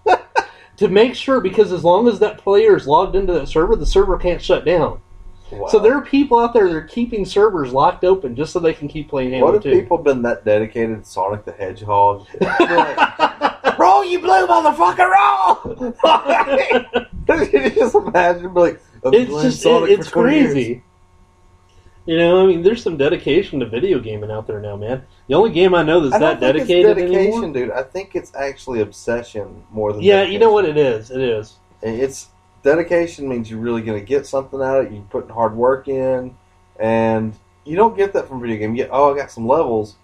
to 0.77 0.87
make 0.87 1.13
sure 1.15 1.39
because 1.41 1.71
as 1.71 1.83
long 1.83 2.07
as 2.07 2.19
that 2.19 2.37
player 2.39 2.75
is 2.75 2.87
logged 2.87 3.15
into 3.15 3.33
that 3.33 3.47
server, 3.47 3.75
the 3.75 3.85
server 3.85 4.17
can't 4.17 4.41
shut 4.41 4.65
down. 4.65 4.99
Wow. 5.51 5.67
So 5.67 5.79
there 5.79 5.95
are 5.95 6.01
people 6.01 6.39
out 6.39 6.53
there 6.53 6.67
that 6.67 6.75
are 6.75 6.81
keeping 6.81 7.25
servers 7.25 7.71
locked 7.73 8.03
open 8.03 8.35
just 8.35 8.53
so 8.53 8.59
they 8.59 8.73
can 8.73 8.87
keep 8.87 9.09
playing 9.09 9.31
Halo 9.31 9.45
What 9.45 9.53
have 9.55 9.63
2. 9.63 9.71
people 9.71 9.97
been 9.97 10.21
that 10.21 10.45
dedicated 10.45 11.03
to 11.03 11.09
Sonic 11.09 11.45
the 11.45 11.51
Hedgehog? 11.51 12.27
roll, 13.79 14.05
you 14.05 14.19
blue 14.19 14.45
motherfucker, 14.47 15.09
roll! 15.09 15.95
just 17.73 17.95
imagine, 17.95 18.53
like, 18.53 18.81
I'm 19.03 19.13
it's 19.13 19.41
just 19.41 19.61
Sonic 19.61 19.89
it, 19.89 19.99
it's 19.99 20.07
for 20.09 20.23
20 20.23 20.35
years. 20.35 20.53
crazy. 20.53 20.83
You 22.05 22.17
know, 22.17 22.43
I 22.43 22.47
mean, 22.47 22.63
there's 22.63 22.81
some 22.81 22.97
dedication 22.97 23.59
to 23.59 23.67
video 23.67 23.99
gaming 23.99 24.31
out 24.31 24.47
there 24.47 24.59
now, 24.59 24.75
man. 24.75 25.03
The 25.27 25.35
only 25.35 25.51
game 25.51 25.75
I 25.75 25.83
know 25.83 25.99
that's 26.01 26.15
I 26.15 26.19
don't 26.19 26.39
that 26.39 26.55
think 26.55 26.67
dedicated 26.67 26.97
it's 26.97 27.11
dedication, 27.11 27.43
anymore. 27.43 27.53
dude. 27.53 27.71
I 27.71 27.83
think 27.83 28.15
it's 28.15 28.33
actually 28.33 28.81
obsession 28.81 29.63
more 29.71 29.93
than. 29.93 30.01
Yeah, 30.01 30.23
you 30.23 30.39
know 30.39 30.51
what 30.51 30.65
it 30.65 30.75
is. 30.75 31.11
It 31.11 31.21
is. 31.21 31.57
It's 31.83 32.29
dedication 32.63 33.27
means 33.27 33.49
you're 33.49 33.59
really 33.59 33.81
going 33.81 33.99
to 33.99 34.05
get 34.05 34.25
something 34.25 34.61
out 34.61 34.79
of 34.79 34.85
it. 34.87 34.93
You're 34.93 35.01
putting 35.03 35.29
hard 35.29 35.55
work 35.55 35.87
in, 35.87 36.35
and 36.79 37.33
you 37.65 37.75
don't 37.75 37.95
get 37.95 38.13
that 38.13 38.27
from 38.27 38.41
video 38.41 38.57
game. 38.57 38.75
You 38.75 38.83
get 38.83 38.89
oh, 38.91 39.13
I 39.13 39.17
got 39.17 39.31
some 39.31 39.47
levels. 39.47 39.95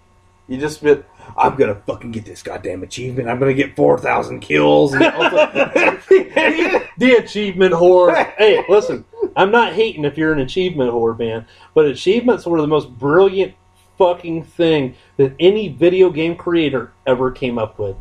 You 0.48 0.58
just 0.58 0.82
bit. 0.82 1.04
I'm 1.36 1.56
gonna 1.56 1.74
fucking 1.74 2.12
get 2.12 2.24
this 2.24 2.42
goddamn 2.42 2.84
achievement. 2.84 3.28
I'm 3.28 3.40
gonna 3.40 3.54
get 3.54 3.74
four 3.74 3.98
thousand 3.98 4.40
kills. 4.40 4.92
And 4.92 5.02
the 6.98 7.16
achievement 7.18 7.74
whore. 7.74 8.14
hey, 8.36 8.64
listen. 8.68 9.04
I'm 9.34 9.50
not 9.50 9.74
hating 9.74 10.04
if 10.04 10.16
you're 10.16 10.32
an 10.32 10.38
achievement 10.38 10.90
whore, 10.90 11.18
man, 11.18 11.46
but 11.74 11.84
achievements 11.86 12.46
were 12.46 12.60
the 12.60 12.66
most 12.66 12.96
brilliant 12.96 13.54
fucking 13.98 14.44
thing 14.44 14.94
that 15.16 15.34
any 15.40 15.68
video 15.68 16.10
game 16.10 16.36
creator 16.36 16.92
ever 17.06 17.30
came 17.30 17.58
up 17.58 17.78
with. 17.78 17.96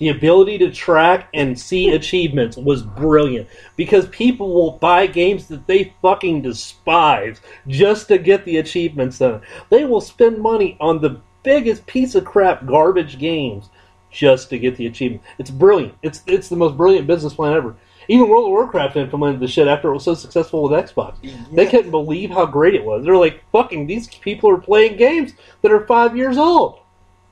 The 0.00 0.08
ability 0.08 0.56
to 0.58 0.70
track 0.70 1.28
and 1.34 1.58
see 1.58 1.90
achievements 1.90 2.56
was 2.56 2.82
brilliant 2.82 3.48
because 3.76 4.08
people 4.08 4.52
will 4.52 4.72
buy 4.72 5.06
games 5.06 5.46
that 5.48 5.66
they 5.66 5.92
fucking 6.00 6.40
despise 6.40 7.42
just 7.68 8.08
to 8.08 8.16
get 8.16 8.46
the 8.46 8.56
achievements 8.56 9.20
it. 9.20 9.42
They 9.68 9.84
will 9.84 10.00
spend 10.00 10.38
money 10.38 10.78
on 10.80 11.00
the 11.02 11.20
biggest 11.42 11.84
piece 11.86 12.14
of 12.14 12.24
crap 12.24 12.64
garbage 12.64 13.18
games 13.18 13.68
just 14.10 14.48
to 14.48 14.58
get 14.58 14.76
the 14.76 14.86
achievement. 14.86 15.22
It's 15.38 15.50
brilliant. 15.50 15.94
It's 16.02 16.22
it's 16.26 16.48
the 16.48 16.56
most 16.56 16.78
brilliant 16.78 17.06
business 17.06 17.34
plan 17.34 17.52
ever. 17.52 17.76
Even 18.08 18.26
World 18.26 18.46
of 18.46 18.52
Warcraft 18.52 18.96
implemented 18.96 19.40
the 19.40 19.48
shit 19.48 19.68
after 19.68 19.90
it 19.90 19.94
was 19.94 20.04
so 20.04 20.14
successful 20.14 20.62
with 20.62 20.72
Xbox. 20.72 21.16
They 21.52 21.66
couldn't 21.66 21.90
believe 21.90 22.30
how 22.30 22.46
great 22.46 22.74
it 22.74 22.84
was. 22.84 23.04
They're 23.04 23.16
like, 23.16 23.44
fucking, 23.52 23.86
these 23.86 24.08
people 24.08 24.50
are 24.50 24.58
playing 24.58 24.96
games 24.96 25.34
that 25.60 25.70
are 25.70 25.86
five 25.86 26.16
years 26.16 26.38
old. 26.38 26.80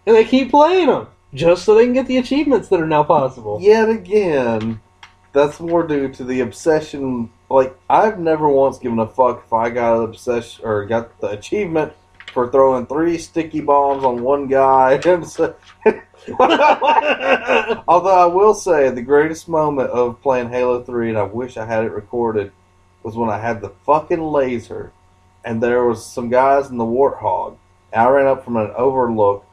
And 0.07 0.15
they 0.15 0.25
keep 0.25 0.51
playing 0.51 0.89
them 0.89 1.09
just 1.35 1.65
so 1.65 1.75
they 1.75 1.85
can 1.85 1.95
get 1.95 2.07
the 2.07 2.19
achievements 2.19 2.69
that 2.69 2.81
are 2.81 2.87
now 2.87 3.03
possible. 3.03 3.59
Yet 3.61 3.89
again, 3.89 4.81
that's 5.33 5.61
more 5.61 5.87
due 5.87 6.09
to 6.13 6.25
the 6.25 6.41
obsession. 6.41 7.31
Like 7.51 7.79
I've 7.89 8.19
never 8.19 8.49
once 8.49 8.79
given 8.79 8.99
a 8.99 9.07
fuck 9.07 9.45
if 9.47 9.53
I 9.53 9.71
got 9.71 9.99
an 9.99 10.05
obsession 10.05 10.65
or 10.65 10.85
got 10.85 11.19
the 11.21 11.29
achievement 11.29 11.93
for 12.33 12.51
throwing 12.51 12.87
three 12.87 13.19
sticky 13.19 13.61
bombs 13.61 14.05
on 14.05 14.23
one 14.23 14.47
guy. 14.47 14.99
Although 17.89 17.89
I 17.89 18.27
will 18.27 18.55
say 18.55 18.91
the 18.91 19.03
greatest 19.03 19.49
moment 19.49 19.91
of 19.91 20.21
playing 20.23 20.51
Halo 20.51 20.83
3, 20.83 21.11
and 21.11 21.19
I 21.19 21.23
wish 21.23 21.57
I 21.57 21.65
had 21.65 21.85
it 21.85 21.93
recorded, 21.93 22.53
was 23.03 23.17
when 23.17 23.31
I 23.31 23.39
had 23.39 23.61
the 23.61 23.73
fucking 23.87 24.23
laser, 24.23 24.93
and 25.45 25.63
there 25.63 25.85
was 25.85 26.05
some 26.05 26.29
guys 26.29 26.71
in 26.71 26.77
the 26.77 26.85
Warthog. 26.85 27.57
And 27.93 28.03
I 28.03 28.09
ran 28.09 28.27
up 28.27 28.45
from 28.45 28.57
an 28.57 28.71
overlook, 28.77 29.47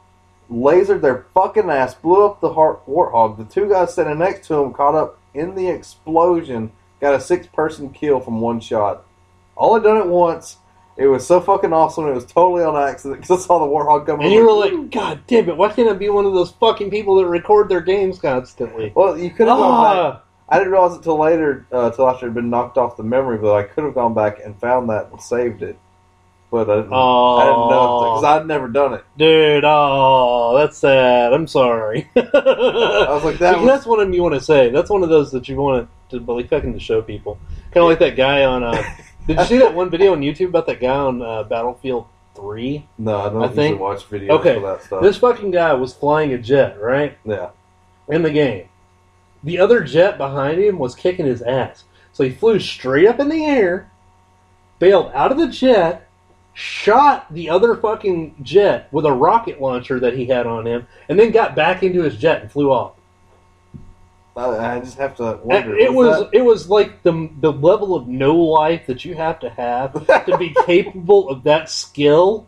lasered 0.50 1.00
their 1.00 1.26
fucking 1.34 1.70
ass, 1.70 1.94
blew 1.94 2.24
up 2.24 2.40
the 2.40 2.54
heart 2.54 2.86
Warthog. 2.86 3.38
The 3.38 3.44
two 3.44 3.68
guys 3.68 3.92
standing 3.92 4.18
next 4.18 4.46
to 4.48 4.54
him 4.54 4.72
caught 4.72 4.94
up 4.94 5.18
in 5.34 5.54
the 5.54 5.68
explosion, 5.68 6.72
got 7.00 7.14
a 7.14 7.20
six-person 7.20 7.90
kill 7.90 8.20
from 8.20 8.40
one 8.40 8.60
shot. 8.60 9.04
All 9.56 9.74
Only 9.74 9.82
done 9.82 9.96
it 9.98 10.06
once. 10.06 10.58
It 10.96 11.08
was 11.08 11.26
so 11.26 11.40
fucking 11.40 11.74
awesome. 11.74 12.08
It 12.08 12.14
was 12.14 12.24
totally 12.24 12.64
on 12.64 12.76
accident 12.76 13.20
because 13.20 13.42
I 13.42 13.46
saw 13.46 13.58
the 13.58 13.66
Warthog 13.66 14.06
coming. 14.06 14.26
And 14.26 14.34
you 14.34 14.46
were 14.46 14.52
like, 14.52 14.90
God 14.90 15.20
damn 15.26 15.48
it, 15.48 15.56
why 15.56 15.70
can't 15.70 15.90
I 15.90 15.92
be 15.92 16.08
one 16.08 16.24
of 16.24 16.32
those 16.32 16.52
fucking 16.52 16.90
people 16.90 17.16
that 17.16 17.26
record 17.26 17.68
their 17.68 17.82
games 17.82 18.18
constantly? 18.18 18.92
well, 18.94 19.18
you 19.18 19.30
could 19.30 19.48
have 19.48 19.58
gone 19.58 19.84
back. 19.84 19.96
Ah, 19.96 20.22
I 20.48 20.58
didn't 20.58 20.72
realize 20.72 20.96
it 20.96 21.02
till 21.02 21.18
later, 21.18 21.66
uh, 21.70 21.90
till 21.90 22.08
after 22.08 22.26
it 22.26 22.28
had 22.30 22.34
been 22.34 22.48
knocked 22.48 22.78
off 22.78 22.96
the 22.96 23.02
memory, 23.02 23.36
but 23.36 23.54
I 23.54 23.64
could 23.64 23.84
have 23.84 23.94
gone 23.94 24.14
back 24.14 24.38
and 24.42 24.58
found 24.58 24.88
that 24.88 25.10
and 25.10 25.20
saved 25.20 25.62
it. 25.62 25.78
But 26.64 26.70
I 26.70 26.76
didn't, 26.82 26.92
I 26.92 27.44
didn't 27.44 27.70
know 27.70 27.98
because 28.00 28.24
oh, 28.24 28.26
I'd 28.26 28.46
never 28.46 28.68
done 28.68 28.94
it. 28.94 29.04
dude, 29.16 29.64
oh, 29.66 30.56
that's 30.56 30.78
sad. 30.78 31.32
I'm 31.32 31.46
sorry. 31.46 32.08
I 32.16 32.20
was 33.10 33.24
like, 33.24 33.38
that 33.38 33.58
was- 33.58 33.66
That's 33.66 33.86
one 33.86 34.00
of 34.00 34.06
them 34.06 34.14
you 34.14 34.22
want 34.22 34.34
to 34.34 34.40
say. 34.40 34.70
That's 34.70 34.90
one 34.90 35.02
of 35.02 35.08
those 35.08 35.32
that 35.32 35.48
you 35.48 35.56
want 35.56 35.88
to, 36.10 36.18
like 36.20 36.48
fucking 36.48 36.72
to 36.72 36.80
show 36.80 37.02
people. 37.02 37.38
Kind 37.72 37.82
of 37.84 37.90
like 37.90 37.98
that 37.98 38.16
guy 38.16 38.44
on. 38.44 38.62
Uh, 38.62 38.82
did 39.26 39.38
you 39.38 39.44
see 39.44 39.58
that 39.58 39.74
one 39.74 39.90
video 39.90 40.12
on 40.12 40.20
YouTube 40.20 40.48
about 40.48 40.66
that 40.66 40.80
guy 40.80 40.96
on 40.96 41.20
uh, 41.22 41.42
Battlefield 41.42 42.06
Three? 42.34 42.86
No, 42.98 43.16
I 43.20 43.28
don't 43.28 43.44
I 43.44 43.48
think- 43.48 43.80
watch 43.80 44.08
videos 44.08 44.30
okay, 44.30 44.54
for 44.54 44.60
that 44.60 44.82
stuff. 44.82 45.02
This 45.02 45.18
fucking 45.18 45.50
guy 45.50 45.72
was 45.74 45.92
flying 45.94 46.32
a 46.32 46.38
jet, 46.38 46.80
right? 46.80 47.18
yeah, 47.24 47.50
in 48.08 48.22
the 48.22 48.30
game. 48.30 48.68
The 49.44 49.58
other 49.58 49.82
jet 49.84 50.16
behind 50.18 50.60
him 50.60 50.78
was 50.78 50.94
kicking 50.94 51.26
his 51.26 51.42
ass. 51.42 51.84
So 52.12 52.24
he 52.24 52.30
flew 52.30 52.58
straight 52.58 53.06
up 53.06 53.20
in 53.20 53.28
the 53.28 53.44
air, 53.44 53.90
bailed 54.78 55.10
out 55.14 55.30
of 55.32 55.38
the 55.38 55.48
jet, 55.48 56.05
shot 56.56 57.32
the 57.34 57.50
other 57.50 57.76
fucking 57.76 58.34
jet 58.42 58.88
with 58.90 59.04
a 59.04 59.12
rocket 59.12 59.60
launcher 59.60 60.00
that 60.00 60.14
he 60.16 60.24
had 60.24 60.46
on 60.46 60.66
him, 60.66 60.86
and 61.08 61.18
then 61.20 61.30
got 61.30 61.54
back 61.54 61.82
into 61.82 62.02
his 62.02 62.16
jet 62.16 62.40
and 62.40 62.50
flew 62.50 62.72
off. 62.72 62.92
I, 64.34 64.76
I 64.76 64.80
just 64.80 64.96
have 64.98 65.14
to 65.16 65.38
And 65.50 65.70
it 65.72 65.92
was 65.92 66.18
that- 66.20 66.30
it 66.32 66.42
was 66.42 66.68
like 66.68 67.02
the 67.02 67.28
the 67.40 67.52
level 67.52 67.94
of 67.94 68.08
no 68.08 68.34
life 68.36 68.86
that 68.86 69.04
you 69.04 69.14
have 69.14 69.38
to 69.40 69.50
have 69.50 69.92
to 70.26 70.36
be 70.38 70.54
capable 70.66 71.28
of 71.28 71.44
that 71.44 71.68
skill. 71.70 72.46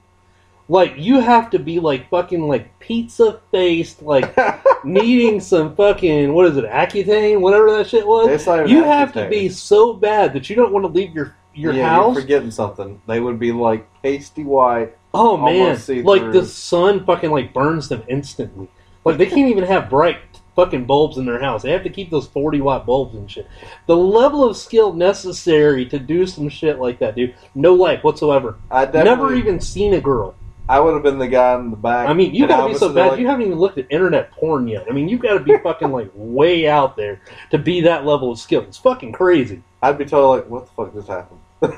Like 0.71 0.95
you 0.99 1.21
have 1.21 1.49
to 1.51 1.59
be 1.59 1.79
like 1.81 2.11
fucking 2.11 2.47
like 2.47 2.79
pizza 2.79 3.41
faced, 3.51 4.03
like 4.03 4.35
needing 4.85 5.41
some 5.41 5.75
fucking 5.77 6.33
what 6.33 6.47
is 6.47 6.57
it, 6.59 6.65
Accutane, 6.67 7.41
whatever 7.41 7.71
that 7.73 7.87
shit 7.89 8.07
was. 8.07 8.29
It's 8.29 8.47
not 8.47 8.61
even 8.61 8.71
You 8.71 8.85
have 8.85 9.13
to 9.15 9.29
be 9.29 9.49
so 9.49 9.93
bad 9.95 10.33
that 10.35 10.49
you 10.51 10.57
don't 10.57 10.73
want 10.73 10.85
to 10.85 10.93
leave 10.93 11.15
your 11.15 11.35
your 11.59 11.73
yeah, 11.73 11.89
house. 11.89 12.15
You're 12.15 12.23
forgetting 12.23 12.51
something. 12.51 13.01
They 13.07 13.21
would 13.21 13.39
be 13.39 13.53
like 13.53 13.87
pasty 14.03 14.45
white. 14.45 14.97
oh 15.13 15.37
man, 15.37 15.79
like 16.05 16.23
through. 16.23 16.33
the 16.33 16.47
sun 16.47 17.05
fucking 17.05 17.31
like 17.31 17.53
burns 17.53 17.89
them 17.89 18.03
instantly. 18.09 18.69
Like 19.05 19.19
they 19.19 19.27
can't 19.27 19.51
even 19.51 19.65
have 19.65 19.89
bright 19.89 20.19
fucking 20.55 20.85
bulbs 20.87 21.19
in 21.19 21.25
their 21.25 21.41
house. 21.41 21.63
They 21.63 21.71
have 21.71 21.85
to 21.85 21.91
keep 21.91 22.11
those 22.11 22.27
forty 22.27 22.61
watt 22.61 22.85
bulbs 22.85 23.15
and 23.15 23.31
shit. 23.31 23.47
The 23.87 23.97
level 23.97 24.45
of 24.45 24.57
skill 24.57 24.93
necessary 24.93 25.87
to 25.87 25.99
do 25.99 26.27
some 26.27 26.49
shit 26.49 26.79
like 26.79 26.99
that, 26.99 27.15
dude. 27.15 27.35
No 27.55 27.75
life 27.75 28.05
whatsoever. 28.05 28.57
I 28.71 28.85
definitely, 28.85 29.05
Never 29.05 29.35
even 29.35 29.61
seen 29.61 29.95
a 29.95 30.01
girl. 30.01 30.35
I 30.69 30.81
would 30.81 30.93
have 30.93 31.03
been 31.03 31.19
the 31.19 31.29
guy 31.29 31.55
in 31.55 31.71
the 31.71 31.77
back. 31.77 32.09
I 32.09 32.13
mean, 32.13 32.35
you 32.35 32.47
gotta 32.47 32.73
be 32.73 32.79
so 32.79 32.93
bad. 32.93 33.13
like- 33.13 33.21
you 33.21 33.27
haven't 33.27 33.47
even 33.47 33.59
looked 33.59 33.79
at 33.79 33.87
internet 33.89 34.31
porn 34.33 34.69
yet. 34.69 34.85
I 34.89 34.93
mean, 34.93 35.09
you 35.09 35.17
gotta 35.17 35.41
be 35.41 35.57
fucking 35.57 35.91
like 35.91 36.11
way 36.15 36.69
out 36.69 36.97
there 36.97 37.23
to 37.51 37.59
be 37.59 37.81
that 37.83 38.05
level 38.05 38.31
of 38.31 38.39
skill. 38.39 38.63
It's 38.63 38.77
fucking 38.77 39.13
crazy. 39.13 39.63
I'd 39.83 39.97
be 39.97 40.05
totally 40.05 40.41
like, 40.41 40.51
"What 40.51 40.67
the 40.67 40.73
fuck 40.73 40.93
just 40.93 41.09
happened?" 41.09 41.38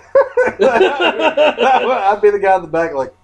I'd 0.60 2.18
be 2.22 2.30
the 2.30 2.38
guy 2.38 2.56
in 2.56 2.62
the 2.62 2.68
back, 2.68 2.94
like, 2.94 3.14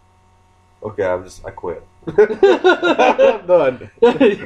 "Okay, 0.83 1.05
I'm 1.05 1.25
just, 1.25 1.45
I 1.45 1.51
quit. 1.51 1.83
I'm 2.07 3.47
done. 3.47 3.91
This, 4.01 4.39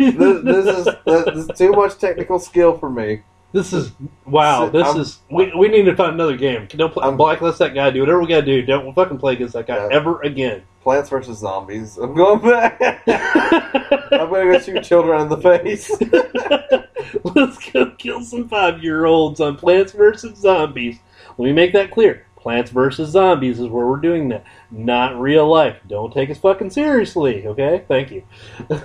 this 0.43 0.67
is 0.67 0.89
this 1.05 1.27
is 1.37 1.49
too 1.59 1.73
much 1.73 1.99
technical 1.99 2.39
skill 2.39 2.77
for 2.79 2.91
me." 2.91 3.23
This 3.53 3.73
is 3.73 3.91
wow. 4.27 4.69
This 4.69 4.87
I'm- 4.87 5.01
is 5.01 5.19
we, 5.31 5.53
we 5.57 5.67
need 5.69 5.83
to 5.85 5.97
find 5.97 6.15
another 6.15 6.37
game. 6.37 6.67
Don't 6.71 6.93
play, 6.93 7.05
I'm- 7.05 7.17
blacklist 7.17 7.59
that 7.59 7.75
guy. 7.75 7.91
Do 7.91 8.01
whatever 8.01 8.21
we 8.21 8.29
gotta 8.29 8.43
do. 8.47 8.63
Don't 8.63 8.95
fucking 8.95 9.19
play 9.19 9.33
against 9.35 9.55
that 9.55 9.67
guy 9.67 9.77
Yeah. 9.77 9.89
ever 9.91 10.21
again. 10.23 10.63
Plants 10.83 11.11
vs 11.11 11.39
Zombies. 11.39 11.99
I'm 11.99 12.15
going 12.15 12.41
back. 12.41 12.81
I'm 13.09 14.31
gonna 14.31 14.53
go 14.53 14.59
shoot 14.61 14.83
children 14.85 15.21
in 15.23 15.29
the 15.29 15.37
face. 15.37 15.91
Let's 17.35 17.71
go 17.71 17.91
kill 17.99 18.23
some 18.23 18.49
five 18.49 18.83
year 18.83 19.05
olds 19.05 19.41
on 19.41 19.57
Plants 19.57 19.93
vs 19.93 20.39
Zombies. 20.39 20.99
Let 21.39 21.47
me 21.47 21.53
make 21.53 21.73
that 21.73 21.91
clear. 21.91 22.27
Plants 22.37 22.71
vs 22.71 23.11
Zombies 23.11 23.61
is 23.61 23.69
where 23.69 23.87
we're 23.87 23.97
doing 23.99 24.29
that, 24.31 24.45
not 24.71 25.21
real 25.21 25.47
life. 25.47 25.77
Don't 25.87 26.13
take 26.13 26.31
us 26.31 26.39
fucking 26.39 26.71
seriously, 26.71 27.47
okay? 27.47 27.85
Thank 27.89 28.11
you. 28.11 28.23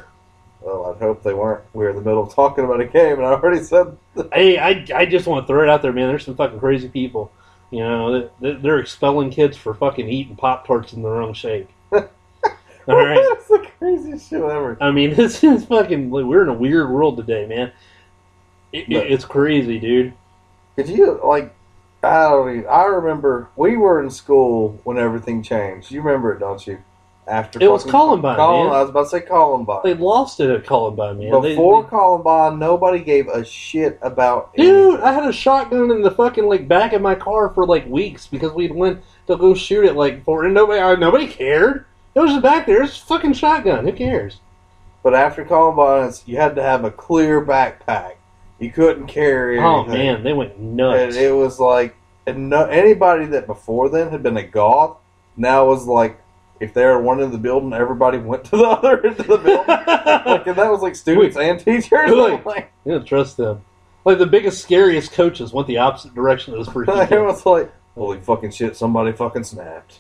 Well, 0.62 0.88
I'd 0.95 0.99
hope 0.99 1.21
they 1.21 1.34
weren't. 1.36 1.63
We 1.73 1.84
were 1.84 1.91
in 1.91 1.95
the 1.95 2.01
middle 2.01 2.23
of 2.23 2.34
talking 2.34 2.65
about 2.65 2.81
a 2.81 2.86
game, 2.86 3.17
and 3.17 3.21
I 3.25 3.34
already 3.34 3.62
said. 3.62 3.95
Hey, 4.34 4.58
I, 4.58 4.84
I 4.95 5.05
just 5.05 5.27
want 5.27 5.43
to 5.45 5.47
throw 5.47 5.62
it 5.62 5.69
out 5.69 5.84
there, 5.84 5.93
man. 5.93 6.08
There's 6.08 6.25
some 6.25 6.36
fucking 6.36 6.58
crazy 6.60 6.89
people. 6.89 7.31
You 7.69 7.81
know, 7.81 8.31
they- 8.41 8.53
they're 8.53 8.79
expelling 8.79 9.29
kids 9.29 9.55
for 9.58 9.75
fucking 9.75 10.10
eating 10.10 10.36
Pop 10.36 10.65
Tarts 10.65 10.93
in 10.93 11.03
the 11.03 11.10
wrong 11.12 11.34
shape. 11.36 11.69
All 11.91 12.01
right. 12.88 13.23
That's 13.29 13.47
the 13.47 13.67
craziest 13.77 14.27
shit 14.27 14.41
ever. 14.41 14.75
I 14.81 14.89
mean, 14.89 15.13
this 15.15 15.43
is 15.43 15.65
fucking. 15.65 16.10
like, 16.10 16.25
We're 16.25 16.41
in 16.41 16.49
a 16.49 16.53
weird 16.53 16.89
world 16.89 17.17
today, 17.17 17.45
man. 17.45 17.71
It, 18.73 18.91
it's 18.91 19.23
crazy, 19.25 19.77
dude. 19.79 20.13
Could 20.75 20.89
you 20.89 21.19
like? 21.23 21.53
I 22.05 22.29
don't. 22.29 22.49
Even, 22.49 22.67
I 22.69 22.83
remember 22.85 23.49
we 23.55 23.77
were 23.77 24.01
in 24.03 24.09
school 24.09 24.79
when 24.83 24.97
everything 24.97 25.41
changed. 25.43 25.91
You 25.91 26.01
remember 26.01 26.33
it, 26.33 26.39
don't 26.39 26.65
you? 26.65 26.79
After 27.27 27.57
It 27.59 27.71
was 27.71 27.83
Columbine, 27.83 28.35
Colum- 28.35 28.67
man. 28.67 28.75
I 28.75 28.81
was 28.81 28.89
about 28.91 29.03
to 29.05 29.09
say 29.09 29.21
Columbine. 29.21 29.79
They 29.83 29.95
lost 29.95 30.39
it 30.39 30.51
at 30.51 30.63
Columbine, 30.63 31.17
man. 31.17 31.41
Before 31.41 31.81
they- 31.81 31.89
Columbine, 31.89 32.59
nobody 32.59 32.99
gave 32.99 33.27
a 33.29 33.43
shit 33.43 33.97
about. 34.03 34.53
dude, 34.55 34.67
anything. 34.93 35.03
I 35.03 35.11
had 35.11 35.25
a 35.25 35.33
shotgun 35.33 35.89
in 35.89 36.03
the 36.03 36.11
fucking 36.11 36.45
like 36.47 36.67
back 36.67 36.93
of 36.93 37.01
my 37.01 37.15
car 37.15 37.49
for 37.49 37.65
like 37.65 37.87
weeks 37.87 38.27
because 38.27 38.51
we'd 38.53 38.75
went 38.75 39.01
to 39.25 39.35
go 39.37 39.55
shoot 39.55 39.85
it 39.85 39.95
like 39.95 40.23
for 40.23 40.45
and 40.45 40.53
nobody 40.53 40.79
uh, 40.79 40.95
nobody 40.97 41.25
cared. 41.27 41.85
It 42.13 42.19
was 42.19 42.29
just 42.29 42.43
back 42.43 42.67
there. 42.67 42.83
It's 42.83 43.01
a 43.01 43.05
fucking 43.05 43.33
shotgun. 43.33 43.85
Who 43.85 43.91
cares? 43.91 44.39
But 45.01 45.15
after 45.15 45.43
Columbine, 45.43 46.13
you 46.27 46.37
had 46.37 46.55
to 46.55 46.63
have 46.63 46.83
a 46.85 46.91
clear 46.91 47.43
backpack. 47.43 48.13
You 48.59 48.71
couldn't 48.71 49.07
carry. 49.07 49.59
Oh 49.59 49.83
anything. 49.83 49.93
man, 49.97 50.23
they 50.23 50.33
went 50.33 50.55
And 50.55 50.77
nuts. 50.77 51.15
it 51.15 51.33
was 51.35 51.59
like, 51.59 51.95
and 52.25 52.49
no, 52.49 52.65
anybody 52.65 53.25
that 53.27 53.47
before 53.47 53.89
then 53.89 54.09
had 54.09 54.23
been 54.23 54.37
a 54.37 54.43
goth 54.43 54.97
now 55.37 55.65
was 55.67 55.85
like, 55.85 56.19
if 56.61 56.73
they 56.73 56.85
were 56.85 57.01
one 57.01 57.19
in 57.21 57.31
the 57.31 57.37
building, 57.37 57.73
everybody 57.73 58.17
went 58.17 58.45
to 58.45 58.51
the 58.57 58.63
other 58.63 59.05
end 59.05 59.19
of 59.19 59.27
the 59.27 59.37
building. 59.37 59.67
like, 59.67 60.47
and 60.47 60.55
that 60.55 60.71
was 60.71 60.81
like 60.81 60.95
students 60.95 61.35
and 61.37 61.59
teachers. 61.59 61.91
Really? 61.91 62.41
like, 62.45 62.71
You 62.85 62.93
don't 62.93 63.05
trust 63.05 63.35
them. 63.37 63.63
Like 64.05 64.19
the 64.19 64.25
biggest, 64.27 64.61
scariest 64.61 65.11
coaches 65.11 65.51
went 65.51 65.67
the 65.67 65.79
opposite 65.79 66.15
direction 66.15 66.53
of 66.53 66.63
this 66.63 66.67
freaking 66.73 67.11
it 67.11 67.19
was 67.19 67.45
like, 67.45 67.71
holy 67.95 68.21
fucking 68.21 68.51
shit, 68.51 68.77
somebody 68.77 69.11
fucking 69.11 69.43
snapped. 69.43 69.99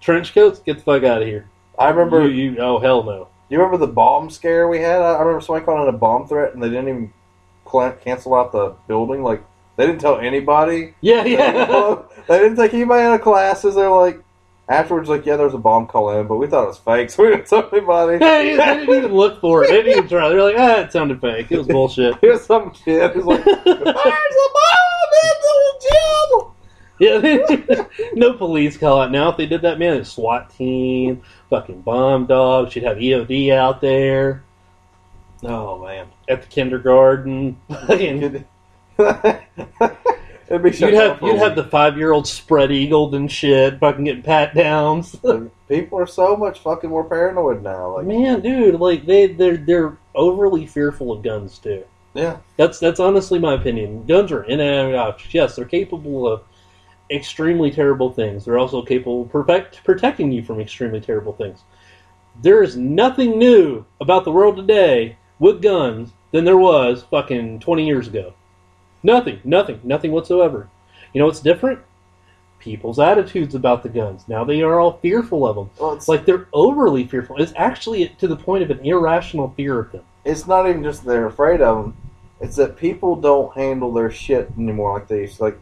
Trench 0.00 0.34
coats, 0.34 0.58
get 0.60 0.78
the 0.78 0.82
fuck 0.82 1.04
out 1.04 1.22
of 1.22 1.28
here. 1.28 1.48
I 1.78 1.88
remember. 1.88 2.28
You, 2.28 2.52
you, 2.52 2.58
oh 2.58 2.78
hell 2.78 3.02
no. 3.02 3.28
Remember 3.58 3.78
the 3.78 3.92
bomb 3.92 4.30
scare 4.30 4.68
we 4.68 4.78
had? 4.78 5.00
I, 5.00 5.18
remember 5.18 5.40
somebody 5.40 5.64
calling 5.64 5.88
it 5.88 5.94
a 5.94 5.98
bomb 5.98 6.26
threat, 6.28 6.54
and 6.54 6.62
they 6.62 6.68
didn't 6.68 6.88
even 6.88 7.12
cancel 8.02 8.34
out 8.34 8.52
the 8.52 8.74
building. 8.88 9.22
Like 9.22 9.42
They 9.76 9.86
didn't 9.86 10.00
tell 10.00 10.18
anybody. 10.18 10.94
Yeah, 11.00 11.22
They 11.22 11.30
didn't 11.30 11.56
yeah. 11.70 12.02
they 12.28 12.38
didn't 12.38 12.56
take 12.56 12.74
anybody 12.74 13.02
out 13.02 13.14
of 13.14 13.22
classes. 13.22 13.74
They 13.74 13.82
were 13.82 14.00
like, 14.00 14.22
afterwards, 14.70 15.08
like, 15.08 15.26
yeah, 15.26 15.36
there 15.36 15.46
was 15.46 15.54
a 15.54 15.58
bomb 15.58 15.86
call 15.86 16.18
in, 16.18 16.26
but 16.26 16.36
we 16.36 16.46
thought 16.46 16.64
it 16.64 16.68
was 16.68 16.78
fake, 16.78 17.10
so 17.14 17.24
we 17.24 17.30
didn't 17.30 17.46
tell 17.48 17.68
anybody. 17.72 18.18
they 18.18 18.56
didn't 18.56 18.88
even 18.88 19.12
look 19.12 19.40
for 19.40 19.64
it. 19.64 19.68
They 19.68 19.82
didn't 19.82 19.98
even 19.98 20.08
try. 20.08 20.28
They're 20.28 20.42
like, 20.42 20.56
ah, 20.56 20.80
it 20.80 20.92
sounded 20.92 21.20
fake. 21.20 21.50
It 21.50 21.58
was 21.58 21.66
bullshit. 21.66 22.16
Here's 22.20 22.42
some 22.42 22.70
kid 22.70 23.10
who's 23.12 23.24
like, 23.24 23.44
there's 23.44 23.56
a 23.56 23.64
bomb 23.64 23.74
in 23.74 23.84
the 23.84 23.94
gym. 23.94 24.14
Yeah, 27.00 27.84
no 28.14 28.34
police 28.34 28.76
call 28.76 29.00
out 29.00 29.10
now. 29.10 29.30
If 29.30 29.38
they 29.38 29.46
did 29.46 29.62
that, 29.62 29.78
man, 29.78 29.96
it's 29.96 30.10
SWAT 30.12 30.50
team, 30.50 31.22
fucking 31.48 31.80
bomb 31.80 32.26
dogs. 32.26 32.76
You'd 32.76 32.84
have 32.84 32.98
EOD 32.98 33.52
out 33.52 33.80
there 33.80 34.44
Oh 35.42 35.78
man, 35.82 36.08
at 36.28 36.42
the 36.42 36.48
kindergarten. 36.48 37.56
Fucking- 37.70 38.44
it'd 38.98 40.62
be 40.62 40.70
you'd 40.70 40.94
have 40.94 41.22
you'd 41.22 41.36
have 41.38 41.56
the 41.56 41.66
five 41.70 41.96
year 41.96 42.12
old 42.12 42.26
spread 42.26 42.70
eagled 42.70 43.14
and 43.14 43.30
shit, 43.32 43.78
fucking 43.80 44.04
getting 44.04 44.22
pat 44.22 44.54
downs. 44.54 45.16
People 45.68 45.98
are 45.98 46.06
so 46.06 46.36
much 46.36 46.58
fucking 46.60 46.90
more 46.90 47.04
paranoid 47.04 47.62
now. 47.62 47.96
Like, 47.96 48.06
man, 48.06 48.40
dude, 48.40 48.78
like 48.80 49.06
they 49.06 49.28
they're 49.28 49.56
they're 49.56 49.96
overly 50.14 50.66
fearful 50.66 51.12
of 51.12 51.22
guns 51.22 51.58
too. 51.58 51.84
yeah, 52.14 52.38
That's 52.56 52.78
that's 52.78 53.00
honestly 53.00 53.38
my 53.38 53.54
opinion. 53.54 54.04
Guns 54.06 54.32
are 54.32 54.42
inanimate 54.44 54.96
objects. 54.96 55.32
Yes, 55.32 55.56
they're 55.56 55.64
capable 55.64 56.26
of 56.30 56.42
extremely 57.10 57.70
terrible 57.70 58.12
things. 58.12 58.44
They're 58.44 58.58
also 58.58 58.82
capable 58.82 59.22
of 59.22 59.30
protect, 59.30 59.82
protecting 59.84 60.30
you 60.32 60.42
from 60.42 60.60
extremely 60.60 61.00
terrible 61.00 61.32
things. 61.32 61.62
There 62.42 62.62
is 62.62 62.76
nothing 62.76 63.38
new 63.38 63.84
about 64.00 64.24
the 64.24 64.32
world 64.32 64.56
today 64.56 65.16
with 65.38 65.62
guns 65.62 66.12
than 66.32 66.44
there 66.44 66.56
was 66.58 67.02
fucking 67.10 67.60
20 67.60 67.86
years 67.86 68.06
ago. 68.08 68.34
Nothing, 69.02 69.40
nothing, 69.44 69.80
nothing 69.82 70.12
whatsoever. 70.12 70.68
You 71.12 71.18
know 71.20 71.26
what's 71.26 71.40
different? 71.40 71.80
People's 72.60 72.98
attitudes 72.98 73.54
about 73.54 73.82
the 73.82 73.88
guns. 73.88 74.24
Now 74.28 74.44
they 74.44 74.60
are 74.62 74.78
all 74.78 74.98
fearful 74.98 75.46
of 75.46 75.56
them. 75.56 75.70
well, 75.78 75.94
It's 75.94 76.08
like 76.08 76.26
they're 76.26 76.46
overly 76.52 77.06
fearful. 77.06 77.36
It's 77.38 77.54
actually 77.56 78.06
to 78.18 78.28
the 78.28 78.36
point 78.36 78.62
of 78.62 78.70
an 78.70 78.80
irrational 78.84 79.52
fear 79.56 79.78
of 79.80 79.92
them. 79.92 80.02
it's 80.24 80.46
not 80.46 80.68
even 80.68 80.82
just 80.84 81.04
they're 81.04 81.26
afraid 81.26 81.62
of 81.62 81.82
them. 81.82 81.96
It's 82.40 82.56
that 82.56 82.76
people 82.76 83.16
don't 83.16 83.54
handle 83.54 83.92
their 83.92 84.10
shit 84.10 84.50
anymore 84.58 84.94
like 84.94 85.08
they 85.08 85.22
used 85.22 85.38
to. 85.38 85.44
Like 85.44 85.58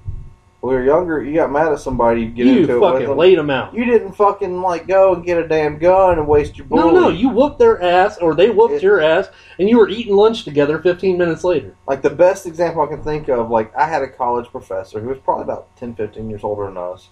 when 0.60 0.74
we 0.74 0.80
were 0.80 0.84
younger, 0.84 1.22
you 1.22 1.34
got 1.34 1.52
mad 1.52 1.72
at 1.72 1.78
somebody, 1.78 2.22
you 2.22 2.28
get 2.28 2.46
you 2.46 2.60
into 2.62 2.76
it 2.76 2.80
with 2.80 2.92
fucking 2.92 3.16
laid 3.16 3.38
them 3.38 3.48
out. 3.50 3.72
You 3.74 3.84
didn't 3.84 4.12
fucking 4.14 4.60
like 4.60 4.88
go 4.88 5.14
and 5.14 5.24
get 5.24 5.38
a 5.38 5.46
damn 5.46 5.78
gun 5.78 6.18
and 6.18 6.26
waste 6.26 6.58
your 6.58 6.66
bullet. 6.66 6.92
No, 6.92 7.00
no, 7.00 7.08
you 7.10 7.28
whooped 7.28 7.60
their 7.60 7.80
ass, 7.80 8.18
or 8.18 8.34
they 8.34 8.50
whooped 8.50 8.74
It- 8.74 8.82
your 8.82 9.00
ass, 9.00 9.28
and 9.60 9.68
you 9.68 9.78
were 9.78 9.88
eating 9.88 10.16
lunch 10.16 10.44
together 10.44 10.78
15 10.78 11.16
minutes 11.16 11.44
later. 11.44 11.76
like 11.86 12.02
the 12.02 12.10
best 12.10 12.44
example 12.46 12.82
I 12.82 12.86
can 12.86 13.02
think 13.04 13.28
of, 13.28 13.50
like 13.50 13.74
I 13.76 13.86
had 13.86 14.02
a 14.02 14.08
college 14.08 14.50
professor 14.50 14.98
who 15.00 15.08
was 15.10 15.18
probably 15.18 15.44
about 15.44 15.74
10, 15.76 15.94
15 15.94 16.28
years 16.28 16.42
older 16.42 16.66
than 16.66 16.76
us, 16.76 17.08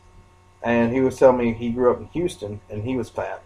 and 0.62 0.92
he 0.92 1.00
was 1.00 1.16
telling 1.16 1.38
me 1.38 1.52
he 1.52 1.70
grew 1.70 1.92
up 1.92 2.00
in 2.00 2.06
Houston 2.06 2.60
and 2.68 2.82
he 2.82 2.96
was 2.96 3.10
fat, 3.10 3.42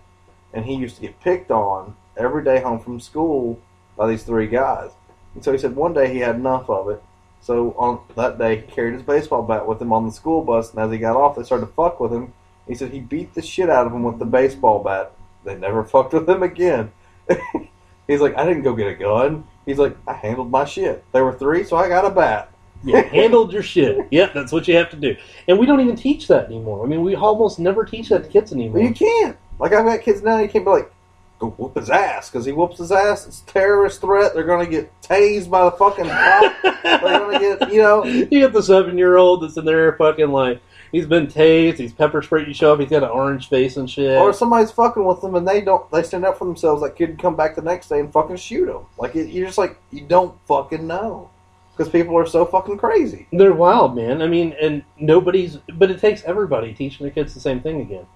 and 0.55 0.65
he 0.65 0.75
used 0.75 0.97
to 0.97 1.03
get 1.03 1.21
picked 1.21 1.51
on 1.51 1.95
every 2.17 2.43
day 2.43 2.61
home 2.61 2.81
from 2.81 3.01
school 3.01 3.59
by 3.99 4.09
these 4.09 4.23
three 4.23 4.47
guys. 4.47 4.93
And 5.35 5.45
so 5.45 5.53
he 5.53 5.59
said 5.59 5.77
one 5.77 5.93
day 5.93 6.11
he 6.13 6.21
had 6.21 6.37
enough 6.37 6.71
of 6.71 6.89
it. 6.89 7.03
So 7.41 7.75
on 7.79 8.01
that 8.17 8.39
day 8.39 8.57
he 8.57 8.63
carried 8.63 8.95
his 8.95 9.03
baseball 9.03 9.43
bat 9.43 9.67
with 9.67 9.81
him 9.81 9.93
on 9.93 10.07
the 10.07 10.13
school 10.13 10.43
bus, 10.43 10.71
and 10.71 10.81
as 10.81 10.91
he 10.91 10.99
got 10.99 11.17
off, 11.17 11.37
they 11.37 11.43
started 11.43 11.67
to 11.67 11.73
fuck 11.73 12.01
with 12.01 12.13
him. 12.13 12.33
He 12.69 12.75
said 12.75 12.93
he 12.93 13.01
beat 13.01 13.35
the 13.35 13.43
shit 13.43 13.71
out 13.71 13.87
of 13.87 13.93
him 13.93 14.03
with 14.03 14.19
the 14.19 14.25
baseball 14.25 14.83
bat. 14.83 15.13
They 15.45 15.55
never 15.57 15.85
fucked 15.85 16.13
with 16.13 16.29
him 16.29 16.43
again. 16.43 16.93
He's 18.07 18.21
like, 18.21 18.37
I 18.37 18.45
didn't 18.45 18.63
go 18.63 18.75
get 18.75 18.89
a 18.89 18.95
gun. 18.95 19.45
He's 19.67 19.79
like, 19.79 19.97
I 20.07 20.15
handled 20.15 20.51
my 20.51 20.65
shit. 20.65 21.05
There 21.13 21.25
were 21.25 21.33
three, 21.33 21.65
so 21.65 21.77
I 21.77 21.89
got 21.89 22.05
a 22.05 22.11
bat. 22.11 22.53
You 22.83 22.97
handled 22.97 23.53
your 23.53 23.63
shit. 23.63 23.99
Yep, 24.11 24.35
that's 24.35 24.53
what 24.53 24.67
you 24.67 24.75
have 24.77 24.91
to 24.91 24.97
do. 24.97 25.17
And 25.47 25.59
we 25.59 25.67
don't 25.67 25.81
even 25.81 25.97
teach 25.97 26.27
that 26.29 26.47
anymore. 26.47 26.85
I 26.85 26.89
mean, 26.89 27.03
we 27.03 27.15
almost 27.15 27.59
never 27.59 27.85
teach 27.85 28.09
that 28.09 28.25
to 28.25 28.29
kids 28.29 28.53
anymore. 28.53 28.81
you 28.81 28.93
can't. 28.95 29.37
Like 29.59 29.73
I've 29.73 29.85
got 29.85 30.01
kids 30.01 30.23
now, 30.23 30.39
you 30.39 30.49
can't 30.49 30.65
be 30.65 30.71
like, 30.71 30.93
go 31.41 31.49
whoop 31.51 31.77
his 31.77 31.91
ass 31.91 32.31
because 32.31 32.45
he 32.45 32.53
whoops 32.53 32.79
his 32.79 32.93
ass. 32.93 33.27
It's 33.27 33.41
a 33.41 33.47
terrorist 33.47 34.01
threat. 34.01 34.35
They're 34.35 34.45
gonna 34.45 34.67
get 34.67 34.93
tased 35.01 35.51
by 35.51 35.65
the 35.65 35.73
fucking 35.73 36.05
cop. 36.05 36.63
They're 36.83 37.01
gonna 37.01 37.39
get, 37.41 37.73
you 37.73 37.83
know. 37.83 38.05
You 38.21 38.27
get 38.27 38.53
the 38.53 38.63
seven 38.63 38.99
year 38.99 39.17
old 39.17 39.43
that's 39.43 39.57
in 39.57 39.65
there 39.65 39.97
fucking 39.97 40.29
like, 40.29 40.61
he's 40.93 41.07
been 41.07 41.27
tased, 41.27 41.79
he's 41.79 41.93
pepper 41.93 42.21
sprayed, 42.21 42.47
you 42.47 42.55
show 42.55 42.75
up, 42.75 42.81
he's 42.81 42.91
got 42.91 43.03
an 43.03 43.09
orange 43.09 43.49
face 43.49 43.77
and 43.77 43.89
shit. 43.89 44.19
Or 44.19 44.33
somebody's 44.33 44.71
fucking 44.71 45.05
with 45.05 45.21
them 45.23 45.35
and 45.35 45.49
they 45.49 45.63
don't. 45.63 45.91
They 45.91 46.03
stand 46.03 46.27
up 46.27 46.37
for 46.39 46.45
themselves. 46.45 46.83
That 46.83 46.97
kid 46.97 47.07
can 47.09 47.17
come 47.17 47.37
back 47.37 47.57
the 47.57 47.63
next 47.63 47.89
day 47.89 48.01
and 48.01 48.13
fucking 48.13 48.37
shoot 48.37 48.67
them. 48.67 48.85
Like 48.99 49.17
it, 49.17 49.31
you're 49.31 49.47
just 49.47 49.59
like 49.59 49.79
you 49.91 50.03
don't 50.03 50.35
fucking 50.47 50.87
know 50.87 51.31
because 51.77 51.91
people 51.91 52.17
are 52.19 52.27
so 52.27 52.45
fucking 52.45 52.77
crazy. 52.77 53.27
They're 53.33 53.55
wild, 53.55 53.97
man. 53.97 54.21
I 54.21 54.27
mean, 54.27 54.55
and 54.61 54.85
nobody's, 54.99 55.57
but 55.75 55.91
it 55.91 55.99
takes 55.99 56.23
everybody 56.25 56.75
teaching 56.75 57.05
their 57.05 57.15
kids 57.15 57.33
the 57.33 57.41
same 57.41 57.61
thing 57.61 57.81
again. 57.81 58.07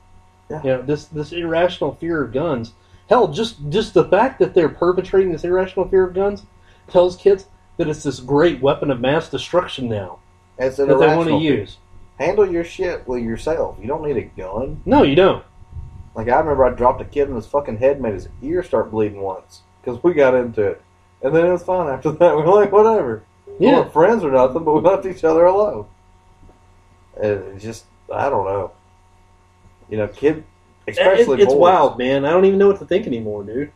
Yeah. 0.51 0.63
You 0.63 0.69
know, 0.71 0.83
this 0.83 1.07
this 1.07 1.33
irrational 1.33 1.95
fear 1.95 2.23
of 2.23 2.33
guns. 2.33 2.75
Hell, 3.09 3.29
just 3.29 3.57
just 3.69 3.95
the 3.95 4.05
fact 4.05 4.39
that 4.39 4.55
they're 4.55 4.69
perpetrating 4.69 5.33
this 5.33 5.45
irrational 5.45 5.89
fear 5.89 6.05
of 6.07 6.15
guns 6.15 6.45
tells 6.89 7.17
kids 7.17 7.47
that 7.77 7.89
it's 7.89 8.03
this 8.03 8.21
great 8.21 8.61
weapon 8.61 8.91
of 8.91 9.01
mass 9.01 9.29
destruction 9.31 9.89
now 9.89 10.19
It's 10.59 10.79
an 10.79 10.89
that 10.89 10.99
they 10.99 11.07
want 11.09 11.29
to 11.29 11.35
irrational 11.35 11.41
fear. 11.41 11.61
use. 11.61 11.79
Handle 12.19 12.51
your 12.51 12.65
shit 12.65 13.07
with 13.09 13.23
yourself. 13.23 13.77
You 13.81 13.89
don't 13.89 14.07
need 14.07 14.17
a 14.17 14.23
gun. 14.23 14.81
No, 14.85 15.03
you 15.03 15.17
don't. 15.17 15.45
Like 16.15 16.29
I 16.29 16.39
remember, 16.39 16.65
I 16.65 16.71
dropped 16.71 17.01
a 17.01 17.05
kid 17.05 17.29
in 17.29 17.35
his 17.35 17.47
fucking 17.47 17.79
head, 17.79 18.01
made 18.01 18.15
his 18.15 18.29
ear 18.41 18.63
start 18.63 18.91
bleeding 18.91 19.21
once 19.21 19.63
because 19.83 20.03
we 20.05 20.15
got 20.15 20.35
into 20.35 20.63
it, 20.63 20.83
and 21.23 21.35
then 21.35 21.45
it 21.47 21.51
was 21.53 21.65
fine 21.65 21.89
after 21.89 22.13
that. 22.13 22.37
We 22.37 22.43
were 22.45 22.49
like, 22.55 22.71
whatever. 22.73 23.25
We 23.59 23.67
Yeah, 23.67 23.81
weren't 23.81 23.93
friends 23.93 24.23
or 24.25 24.31
nothing, 24.31 24.63
but 24.65 24.75
we 24.75 24.81
left 24.81 25.05
each 25.07 25.25
other 25.25 25.45
alone. 25.45 25.87
And 27.21 27.43
It's 27.55 27.65
just, 27.65 27.85
I 28.13 28.29
don't 28.31 28.45
know. 28.47 28.71
You 29.89 29.99
know, 29.99 30.09
kid, 30.09 30.45
especially 30.89 31.39
It- 31.41 31.45
it's 31.45 31.53
boys. 31.55 31.61
wild, 31.61 31.99
man. 31.99 32.25
I 32.25 32.31
don't 32.31 32.45
even 32.45 32.59
know 32.59 32.69
what 32.69 32.79
to 32.79 32.87
think 32.87 33.07
anymore, 33.07 33.45
dude. 33.45 33.71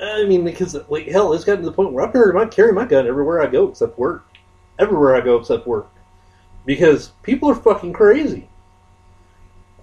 I 0.00 0.24
mean, 0.24 0.44
because 0.44 0.76
like 0.88 1.08
hell, 1.08 1.32
it's 1.32 1.44
gotten 1.44 1.62
to 1.64 1.70
the 1.70 1.74
point 1.74 1.92
where 1.92 2.06
I 2.06 2.12
carry 2.12 2.32
my 2.32 2.46
carry 2.46 2.72
my 2.72 2.84
gun 2.84 3.06
everywhere 3.06 3.42
I 3.42 3.46
go 3.46 3.68
except 3.68 3.98
work. 3.98 4.24
Everywhere 4.78 5.16
I 5.16 5.20
go 5.20 5.36
except 5.36 5.66
work, 5.66 5.88
because 6.64 7.08
people 7.24 7.50
are 7.50 7.54
fucking 7.56 7.92
crazy. 7.94 8.48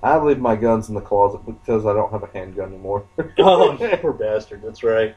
I 0.02 0.18
leave 0.20 0.40
my 0.40 0.56
guns 0.56 0.88
in 0.88 0.96
the 0.96 1.02
closet 1.02 1.42
because 1.46 1.86
I 1.86 1.94
don't 1.94 2.12
have 2.12 2.24
a 2.24 2.28
handgun 2.28 2.70
anymore. 2.70 3.04
Oh, 3.40 3.76
poor 4.02 4.14
bastard. 4.14 4.62
That's 4.62 4.84
right. 4.84 5.16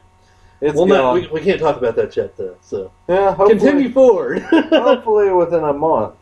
it's 0.59 0.75
well, 0.75 0.85
gone. 0.87 0.97
no, 0.97 1.13
we, 1.13 1.27
we 1.27 1.41
can't 1.41 1.59
talk 1.61 1.77
about 1.77 1.95
that 1.95 2.13
yet, 2.17 2.35
though. 2.35 2.57
So 2.61 2.91
yeah, 3.07 3.33
continue 3.35 3.91
forward. 3.93 4.41
hopefully 4.49 5.31
within 5.31 5.63
a 5.63 5.71
month, 5.73 6.15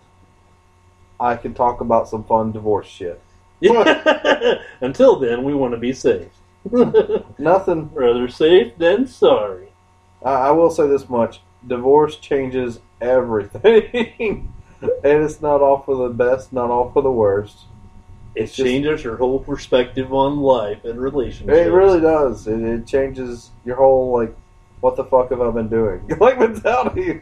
I 1.20 1.36
can 1.36 1.56
talk 1.56 1.82
about 1.82 2.08
some 2.10 2.24
fun 2.26 2.52
divorce 2.52 2.86
shit. 2.88 3.20
Yeah. 3.60 4.56
Until 4.82 5.16
then, 5.18 5.44
we 5.44 5.54
want 5.54 5.74
to 5.74 5.78
be 5.80 5.94
safe. 5.94 6.32
Hmm. 6.70 6.92
Nothing. 7.38 7.90
Rather 7.94 8.28
safe 8.28 8.78
than 8.78 9.08
sorry. 9.08 9.70
I, 10.24 10.32
I 10.34 10.52
will 10.52 10.70
say 10.70 10.88
this 10.88 11.10
much: 11.10 11.42
divorce 11.66 12.18
changes 12.18 12.80
everything, 13.02 14.54
and 14.82 15.24
it's 15.24 15.42
not 15.42 15.62
all 15.62 15.82
for 15.82 15.96
the 15.96 16.14
best, 16.14 16.52
not 16.54 16.70
all 16.70 16.92
for 16.92 17.02
the 17.02 17.12
worst. 17.12 17.66
It 18.36 18.44
It's 18.44 18.56
just- 18.56 18.68
changes 18.68 19.04
your 19.04 19.18
whole 19.18 19.40
perspective 19.40 20.14
on 20.14 20.40
life 20.42 20.86
and 20.86 21.00
relationships. 21.02 21.58
It 21.58 21.72
really 21.72 22.00
does. 22.02 22.46
It, 22.48 22.60
it 22.62 22.86
changes 22.86 23.50
your 23.66 23.78
whole 23.78 24.12
like, 24.14 24.36
what 24.82 24.96
the 24.96 25.04
fuck 25.06 25.32
have 25.32 25.42
I 25.42 25.50
been 25.52 25.70
doing? 25.70 26.08
like 26.20 26.38
mentality. 26.38 27.22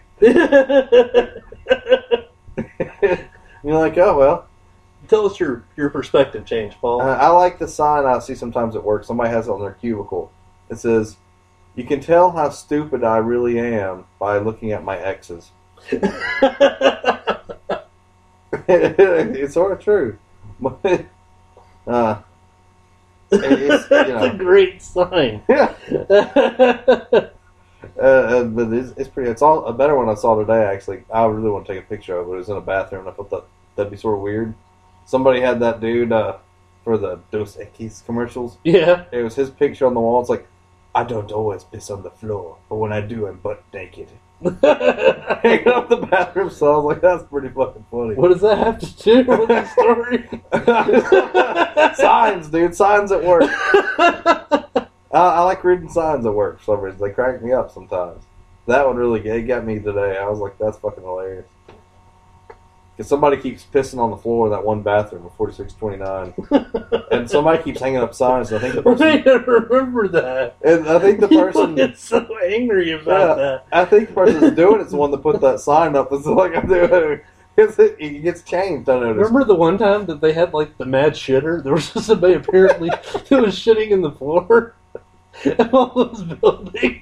You're 3.63 3.79
like, 3.79 3.97
oh 3.97 4.17
well. 4.17 4.47
Tell 5.07 5.25
us 5.25 5.39
your, 5.39 5.63
your 5.75 5.89
perspective 5.89 6.45
change, 6.45 6.75
Paul. 6.75 7.01
Uh, 7.01 7.15
I 7.15 7.29
like 7.29 7.59
the 7.59 7.67
sign 7.67 8.05
I 8.05 8.19
see 8.19 8.35
sometimes 8.35 8.75
at 8.75 8.83
work. 8.83 9.03
Somebody 9.03 9.29
has 9.29 9.47
it 9.47 9.51
on 9.51 9.61
their 9.61 9.73
cubicle. 9.73 10.31
It 10.69 10.77
says, 10.77 11.17
"You 11.75 11.83
can 11.83 11.99
tell 11.99 12.31
how 12.31 12.49
stupid 12.49 13.03
I 13.03 13.17
really 13.17 13.59
am 13.59 14.05
by 14.19 14.37
looking 14.39 14.71
at 14.71 14.83
my 14.83 14.97
exes." 14.97 15.51
it's 18.67 19.53
sort 19.53 19.71
of 19.71 19.79
true. 19.79 20.17
Uh, 21.87 22.19
it's, 23.31 23.83
you 23.83 23.89
That's 23.89 24.33
a 24.33 24.35
great 24.35 24.81
sign. 24.81 25.43
yeah. 25.49 25.73
Uh, 27.97 28.01
uh, 28.01 28.43
but 28.43 28.73
it's, 28.73 28.97
it's 28.97 29.09
pretty. 29.09 29.29
It's 29.29 29.41
all 29.41 29.65
a 29.65 29.73
better 29.73 29.95
one 29.95 30.09
I 30.09 30.15
saw 30.15 30.35
today. 30.37 30.65
Actually, 30.65 31.03
I 31.13 31.25
really 31.25 31.49
want 31.49 31.65
to 31.67 31.73
take 31.73 31.83
a 31.83 31.87
picture 31.87 32.17
of 32.17 32.27
it. 32.27 32.31
It 32.31 32.35
was 32.37 32.49
in 32.49 32.57
a 32.57 32.61
bathroom. 32.61 33.01
and 33.01 33.09
I 33.09 33.13
thought 33.13 33.29
that 33.29 33.43
that'd 33.75 33.91
be 33.91 33.97
sort 33.97 34.15
of 34.15 34.21
weird. 34.21 34.53
Somebody 35.05 35.41
had 35.41 35.59
that 35.61 35.79
dude 35.81 36.11
uh, 36.11 36.37
for 36.83 36.97
the 36.97 37.19
Dos 37.31 37.57
Equis 37.57 38.05
commercials. 38.05 38.57
yeah. 38.63 39.05
It 39.11 39.23
was 39.23 39.35
his 39.35 39.49
picture 39.49 39.85
on 39.87 39.93
the 39.93 39.99
wall. 39.99 40.21
It's 40.21 40.29
like, 40.29 40.47
I 40.93 41.03
don't 41.03 41.31
always 41.31 41.63
piss 41.63 41.89
on 41.91 42.03
the 42.03 42.11
floor, 42.11 42.57
but 42.69 42.77
when 42.77 42.93
I 42.93 43.01
do, 43.01 43.27
I'm 43.27 43.37
butt 43.37 43.63
naked. 43.73 44.09
Hanging 44.41 45.67
up 45.67 45.89
the 45.89 46.07
bathroom. 46.09 46.49
So 46.49 46.73
I 46.73 46.77
was 46.77 46.85
like, 46.85 47.01
that's 47.01 47.23
pretty 47.23 47.49
fucking 47.49 47.85
funny. 47.91 48.15
what 48.15 48.29
does 48.29 48.41
that 48.41 48.57
have 48.57 48.79
to 48.79 49.03
do 49.03 49.23
with 49.23 49.47
the 49.47 49.65
story? 49.73 50.29
signs, 51.95 52.49
dude. 52.49 52.75
Signs 52.75 53.11
at 53.11 53.23
work. 53.23 53.43
I, 53.49 54.87
I 55.11 55.43
like 55.43 55.63
reading 55.63 55.89
signs 55.89 56.25
at 56.25 56.33
work 56.33 56.59
for 56.59 56.65
some 56.65 56.79
reason. 56.81 56.99
They 57.01 57.11
crack 57.11 57.41
me 57.41 57.53
up 57.53 57.71
sometimes. 57.71 58.23
That 58.67 58.85
one 58.85 58.97
really 58.97 59.25
it 59.27 59.43
got 59.43 59.65
me 59.65 59.79
today. 59.79 60.17
I 60.17 60.27
was 60.27 60.39
like, 60.39 60.57
that's 60.57 60.77
fucking 60.79 61.03
hilarious. 61.03 61.45
Because 62.95 63.09
somebody 63.09 63.35
keeps 63.37 63.65
pissing 63.73 63.99
on 63.99 64.09
the 64.11 64.15
floor 64.17 64.47
in 64.47 64.51
that 64.53 64.63
one 64.63 64.81
bathroom 64.81 65.25
of 65.25 65.33
4629, 65.35 67.03
and 67.11 67.29
somebody 67.29 67.61
keeps 67.61 67.81
hanging 67.81 67.97
up 67.99 68.13
signs. 68.13 68.51
And 68.51 68.63
I 68.63 68.71
think 68.71 68.75
the 68.75 68.83
person, 68.83 69.07
I 69.27 69.33
remember 69.33 70.07
that. 70.09 70.55
and 70.63 70.87
I 70.87 70.99
think 70.99 71.19
the 71.19 71.27
person, 71.43 71.75
get 71.75 71.97
so 71.97 72.25
angry 72.45 72.91
about 72.93 73.37
Yeah. 73.37 73.43
that. 73.43 73.65
I 73.73 73.83
think 73.85 74.09
the 74.09 74.13
person 74.15 74.39
that's 74.39 74.55
doing 74.55 74.79
it's 74.81 74.91
the 74.91 74.97
one 74.97 75.11
that 75.11 75.17
put 75.21 75.41
that 75.41 75.59
sign 75.59 75.95
up. 75.97 76.07
It's 76.13 76.25
like 76.25 76.55
I'm 76.55 76.67
doing. 76.67 77.19
It's, 77.57 77.79
it 77.79 77.97
gets 78.21 78.41
changed. 78.43 78.89
I 78.89 78.99
noticed. 78.99 79.17
Remember 79.17 79.45
the 79.45 79.55
one 79.55 79.77
time 79.77 80.05
that 80.07 80.19
they 80.21 80.33
had 80.33 80.53
like 80.53 80.77
the 80.77 80.85
mad 80.85 81.13
shitter? 81.13 81.63
There 81.63 81.73
was 81.73 81.85
somebody 82.05 82.33
apparently 82.33 82.89
that 83.29 83.31
was 83.41 83.55
shitting 83.57 83.91
in 83.91 84.01
the 84.01 84.11
floor 84.11 84.73
of 85.45 85.73
all 85.73 85.87
those 86.05 86.23
buildings. 86.23 87.01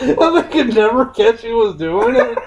And 0.00 0.16
they 0.36 0.42
could 0.44 0.74
never 0.74 1.06
catch 1.06 1.42
who 1.42 1.56
was 1.56 1.74
doing 1.76 2.14
it. 2.16 2.38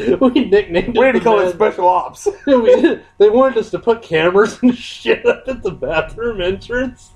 we 0.20 0.44
nicknamed 0.44 0.96
We 0.96 1.08
it 1.08 1.12
need 1.12 1.18
to 1.18 1.24
call 1.24 1.40
it 1.40 1.52
special 1.52 1.88
ops. 1.88 2.28
we, 2.46 3.00
they 3.18 3.30
wanted 3.30 3.58
us 3.58 3.70
to 3.70 3.78
put 3.78 4.02
cameras 4.02 4.58
and 4.62 4.76
shit 4.76 5.24
up 5.26 5.44
at 5.48 5.62
the 5.62 5.70
bathroom 5.70 6.40
entrance. 6.40 7.12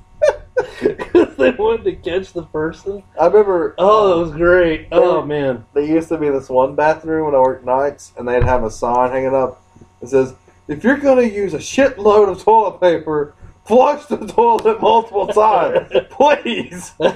Because 0.81 1.37
they 1.37 1.51
wanted 1.51 1.85
to 1.85 1.97
catch 1.97 2.33
the 2.33 2.45
person. 2.45 3.03
I 3.21 3.27
remember. 3.27 3.75
Oh, 3.77 4.09
that 4.09 4.25
was 4.25 4.37
great. 4.37 4.89
Oh, 4.93 5.23
man. 5.23 5.67
There 5.75 5.85
used 5.85 6.09
to 6.09 6.19
be 6.19 6.31
this 6.31 6.49
one 6.49 6.75
bathroom 6.75 7.27
when 7.27 7.35
I 7.35 7.41
worked 7.41 7.67
nights, 7.67 8.13
and 8.17 8.27
they'd 8.27 8.43
have 8.43 8.65
a 8.65 8.71
sign 8.71 9.11
hanging 9.11 9.35
up 9.35 9.63
that 10.01 10.09
says, 10.09 10.35
"If 10.67 10.83
you're 10.83 10.97
going 10.97 11.29
to 11.29 11.35
use 11.35 11.53
a 11.53 11.59
shitload 11.59 12.31
of 12.31 12.43
toilet 12.43 12.81
paper, 12.81 13.35
flush 13.65 14.07
the 14.07 14.19
toilet 14.19 14.81
multiple 14.81 15.27
times, 15.29 15.91
please." 16.11 16.93
and 17.01 17.15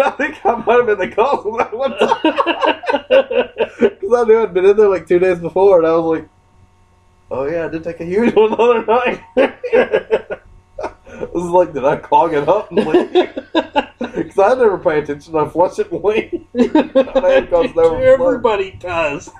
I 0.00 0.10
think 0.16 0.44
I 0.44 0.62
might 0.66 0.76
have 0.76 0.86
been 0.86 0.98
the 0.98 1.12
cause 1.14 1.46
of 1.46 1.58
that 1.58 1.76
one 1.76 1.96
time 1.98 2.20
because 3.88 4.12
I 4.14 4.24
knew 4.24 4.42
I'd 4.42 4.54
been 4.54 4.66
in 4.66 4.76
there 4.76 4.88
like 4.88 5.06
two 5.06 5.18
days 5.18 5.38
before, 5.38 5.78
and 5.78 5.86
I 5.86 5.96
was 5.96 6.18
like, 6.18 6.28
"Oh 7.30 7.46
yeah, 7.46 7.66
I 7.66 7.68
did 7.68 7.84
take 7.84 8.00
a 8.00 8.04
huge 8.04 8.34
one 8.34 8.50
the 8.50 8.56
other 8.56 8.84
night." 9.36 10.40
I 11.20 11.24
was 11.32 11.44
like, 11.44 11.72
"Did 11.74 11.84
I 11.84 11.96
clog 11.96 12.32
it 12.34 12.48
up?" 12.48 12.70
Because 12.70 14.38
I 14.38 14.54
never 14.54 14.78
pay 14.78 15.00
attention. 15.00 15.36
I 15.36 15.48
flush 15.48 15.78
it 15.78 15.92
and 15.92 16.02
leave. 16.02 16.46
Everybody 18.02 18.72
does. 18.72 19.30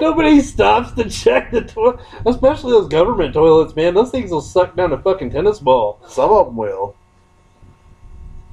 Nobody 0.00 0.40
stops 0.40 0.92
to 0.92 1.08
check 1.08 1.50
the 1.50 1.62
toilet, 1.62 2.00
especially 2.26 2.72
those 2.72 2.88
government 2.88 3.34
toilets, 3.34 3.74
man. 3.74 3.94
Those 3.94 4.10
things 4.10 4.30
will 4.30 4.40
suck 4.40 4.76
down 4.76 4.92
a 4.92 4.98
fucking 5.00 5.30
tennis 5.30 5.58
ball. 5.58 6.00
Some 6.08 6.30
of 6.30 6.46
them 6.46 6.56
will. 6.56 6.94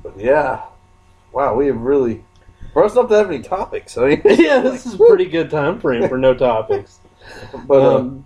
But 0.03 0.17
yeah. 0.19 0.63
Wow, 1.31 1.55
we 1.55 1.67
have 1.67 1.77
really. 1.81 2.23
Us 2.75 2.95
not 2.95 3.09
to 3.09 3.15
have 3.15 3.29
any 3.29 3.41
topics, 3.41 3.97
I 3.97 4.07
mean, 4.07 4.21
yeah, 4.25 4.61
this 4.61 4.85
is 4.85 4.93
a 4.93 4.97
pretty 4.97 5.25
good 5.25 5.49
time 5.49 5.81
frame 5.81 6.07
for 6.07 6.17
no 6.17 6.33
topics. 6.33 6.99
But 7.67 7.81
uh, 7.81 7.97
Um, 7.97 8.25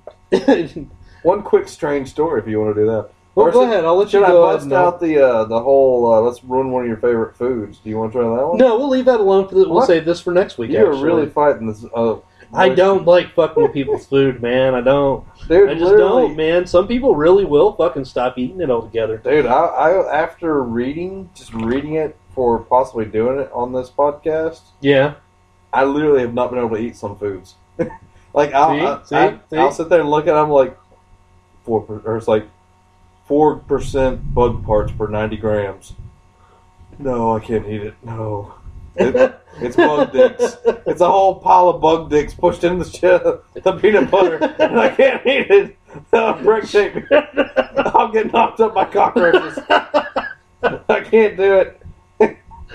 one 1.23 1.41
quick 1.41 1.67
strange 1.67 2.09
story 2.09 2.39
if 2.39 2.47
you 2.47 2.59
want 2.59 2.75
to 2.75 2.81
do 2.81 2.85
that. 2.87 3.09
Well, 3.35 3.51
go 3.51 3.63
ahead. 3.63 3.83
I'll 3.85 3.95
let 3.95 4.05
you 4.05 4.19
Should 4.19 4.23
I 4.23 4.27
go 4.29 4.43
ahead. 4.43 4.55
bust 4.57 4.63
and- 4.65 4.73
out 4.73 4.99
the 4.99 5.25
uh, 5.25 5.43
the 5.45 5.59
whole? 5.61 6.11
Uh, 6.13 6.21
let's 6.21 6.43
ruin 6.43 6.71
one 6.71 6.83
of 6.83 6.87
your 6.87 6.97
favorite 6.97 7.35
foods. 7.35 7.79
Do 7.79 7.89
you 7.89 7.97
want 7.97 8.13
to 8.13 8.19
try 8.19 8.27
that 8.37 8.47
one? 8.47 8.57
No, 8.57 8.77
we'll 8.77 8.89
leave 8.89 9.05
that 9.05 9.19
alone 9.19 9.47
for 9.47 9.55
the. 9.55 9.67
We'll 9.69 9.85
save 9.85 10.05
this 10.05 10.21
for 10.21 10.31
next 10.33 10.57
week. 10.57 10.71
You're 10.71 10.95
really 10.95 11.27
fighting 11.29 11.67
this. 11.67 11.85
Uh, 11.93 12.17
I 12.55 12.69
don't 12.69 13.05
like 13.05 13.33
fucking 13.33 13.63
with 13.63 13.73
people's 13.73 14.05
food, 14.05 14.39
man. 14.41 14.75
I 14.75 14.81
don't. 14.81 15.25
dude. 15.47 15.69
I 15.69 15.73
just 15.73 15.95
don't, 15.97 16.35
man. 16.35 16.67
Some 16.67 16.87
people 16.87 17.15
really 17.15 17.45
will 17.45 17.73
fucking 17.75 18.05
stop 18.05 18.37
eating 18.37 18.61
it 18.61 18.69
altogether. 18.69 19.17
Dude, 19.17 19.47
I, 19.47 19.51
I 19.65 20.21
after 20.21 20.61
reading, 20.61 21.29
just 21.33 21.51
reading 21.53 21.95
it 21.95 22.15
for 22.35 22.59
possibly 22.59 23.05
doing 23.05 23.39
it 23.39 23.49
on 23.53 23.73
this 23.73 23.89
podcast, 23.89 24.61
Yeah. 24.81 25.15
I 25.71 25.83
literally 25.85 26.21
have 26.21 26.33
not 26.35 26.51
been 26.51 26.59
able 26.59 26.75
to 26.75 26.77
eat 26.77 26.95
some 26.95 27.17
foods. 27.17 27.55
like 28.35 28.53
I'll, 28.53 28.75
See? 28.75 28.85
I, 28.85 29.03
See? 29.03 29.15
I, 29.15 29.39
See? 29.49 29.57
I'll 29.57 29.71
sit 29.71 29.89
there 29.89 30.01
and 30.01 30.09
look 30.11 30.27
at 30.27 30.33
them 30.35 30.49
like 30.51 30.77
four, 31.63 31.83
or 32.05 32.17
it's 32.17 32.27
like 32.27 32.47
four 33.25 33.57
percent 33.57 34.33
bug 34.33 34.65
parts 34.65 34.91
per 34.91 35.07
ninety 35.07 35.37
grams. 35.37 35.93
No, 36.99 37.35
I 37.35 37.39
can't 37.39 37.67
eat 37.67 37.81
it. 37.81 37.95
No, 38.03 38.53
It- 38.95 39.39
it's 39.61 39.75
bug 39.75 40.11
dicks. 40.11 40.57
It's 40.87 41.01
a 41.01 41.09
whole 41.09 41.35
pile 41.35 41.69
of 41.69 41.79
bug 41.81 42.09
dicks 42.09 42.33
pushed 42.33 42.63
in 42.63 42.79
the 42.79 43.41
the 43.53 43.73
peanut 43.73 44.09
butter, 44.09 44.37
and 44.59 44.79
I 44.79 44.89
can't 44.89 45.25
eat 45.27 45.49
it. 45.51 45.77
I'll 46.11 46.41
break 46.41 46.65
shape. 46.65 46.95
I'll 47.77 48.11
get 48.11 48.33
knocked 48.33 48.59
up 48.59 48.73
by 48.73 48.85
cockroaches. 48.85 49.59
I 49.69 51.01
can't 51.03 51.37
do 51.37 51.53
it. 51.59 51.82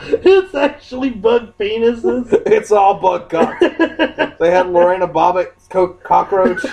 it's 0.07 0.55
actually 0.55 1.11
bug 1.11 1.55
penises. 1.59 2.33
It's 2.47 2.71
all 2.73 2.95
bug 3.01 3.29
cock. 3.31 3.61
They 4.39 4.51
had 4.53 4.69
Lorena 4.69 5.09
Bobbitt's 5.09 5.67
co- 5.69 5.95
cockroach, 5.95 6.65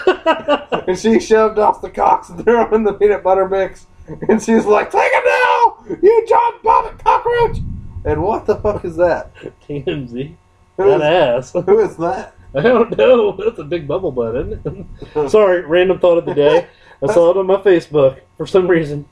and 0.87 0.97
she 0.97 1.19
shoved 1.19 1.57
off 1.57 1.81
the 1.81 1.89
cocks 1.89 2.29
and 2.29 2.43
threw 2.43 2.57
them 2.57 2.73
in 2.75 2.83
the 2.83 2.93
peanut 2.93 3.23
butter 3.23 3.49
mix. 3.49 3.87
And 4.29 4.39
she's 4.41 4.65
like, 4.65 4.91
"Take 4.91 5.09
it 5.11 5.23
now, 5.25 5.97
you 6.01 6.25
John 6.27 6.53
Bobbitt 6.63 6.99
cockroach!" 7.03 7.57
And 8.05 8.21
what 8.21 8.45
the 8.45 8.57
fuck 8.57 8.85
is 8.85 8.95
that? 8.97 9.33
TMZ. 9.67 10.35
Who 10.77 10.83
That 10.99 11.37
is, 11.39 11.55
ass. 11.55 11.65
who 11.65 11.79
is 11.79 11.97
that? 11.97 12.35
I 12.53 12.61
don't 12.61 12.95
know. 12.95 13.31
That's 13.31 13.57
a 13.57 13.63
big 13.63 13.87
bubble 13.87 14.11
butt, 14.11 14.35
isn't 14.35 14.87
it? 15.15 15.29
Sorry, 15.31 15.61
random 15.65 15.97
thought 15.99 16.19
of 16.19 16.25
the 16.25 16.35
day. 16.35 16.67
I 17.01 17.11
saw 17.11 17.31
it 17.31 17.37
on 17.37 17.47
my 17.47 17.55
Facebook 17.57 18.19
for 18.37 18.45
some 18.45 18.67
reason. 18.67 19.05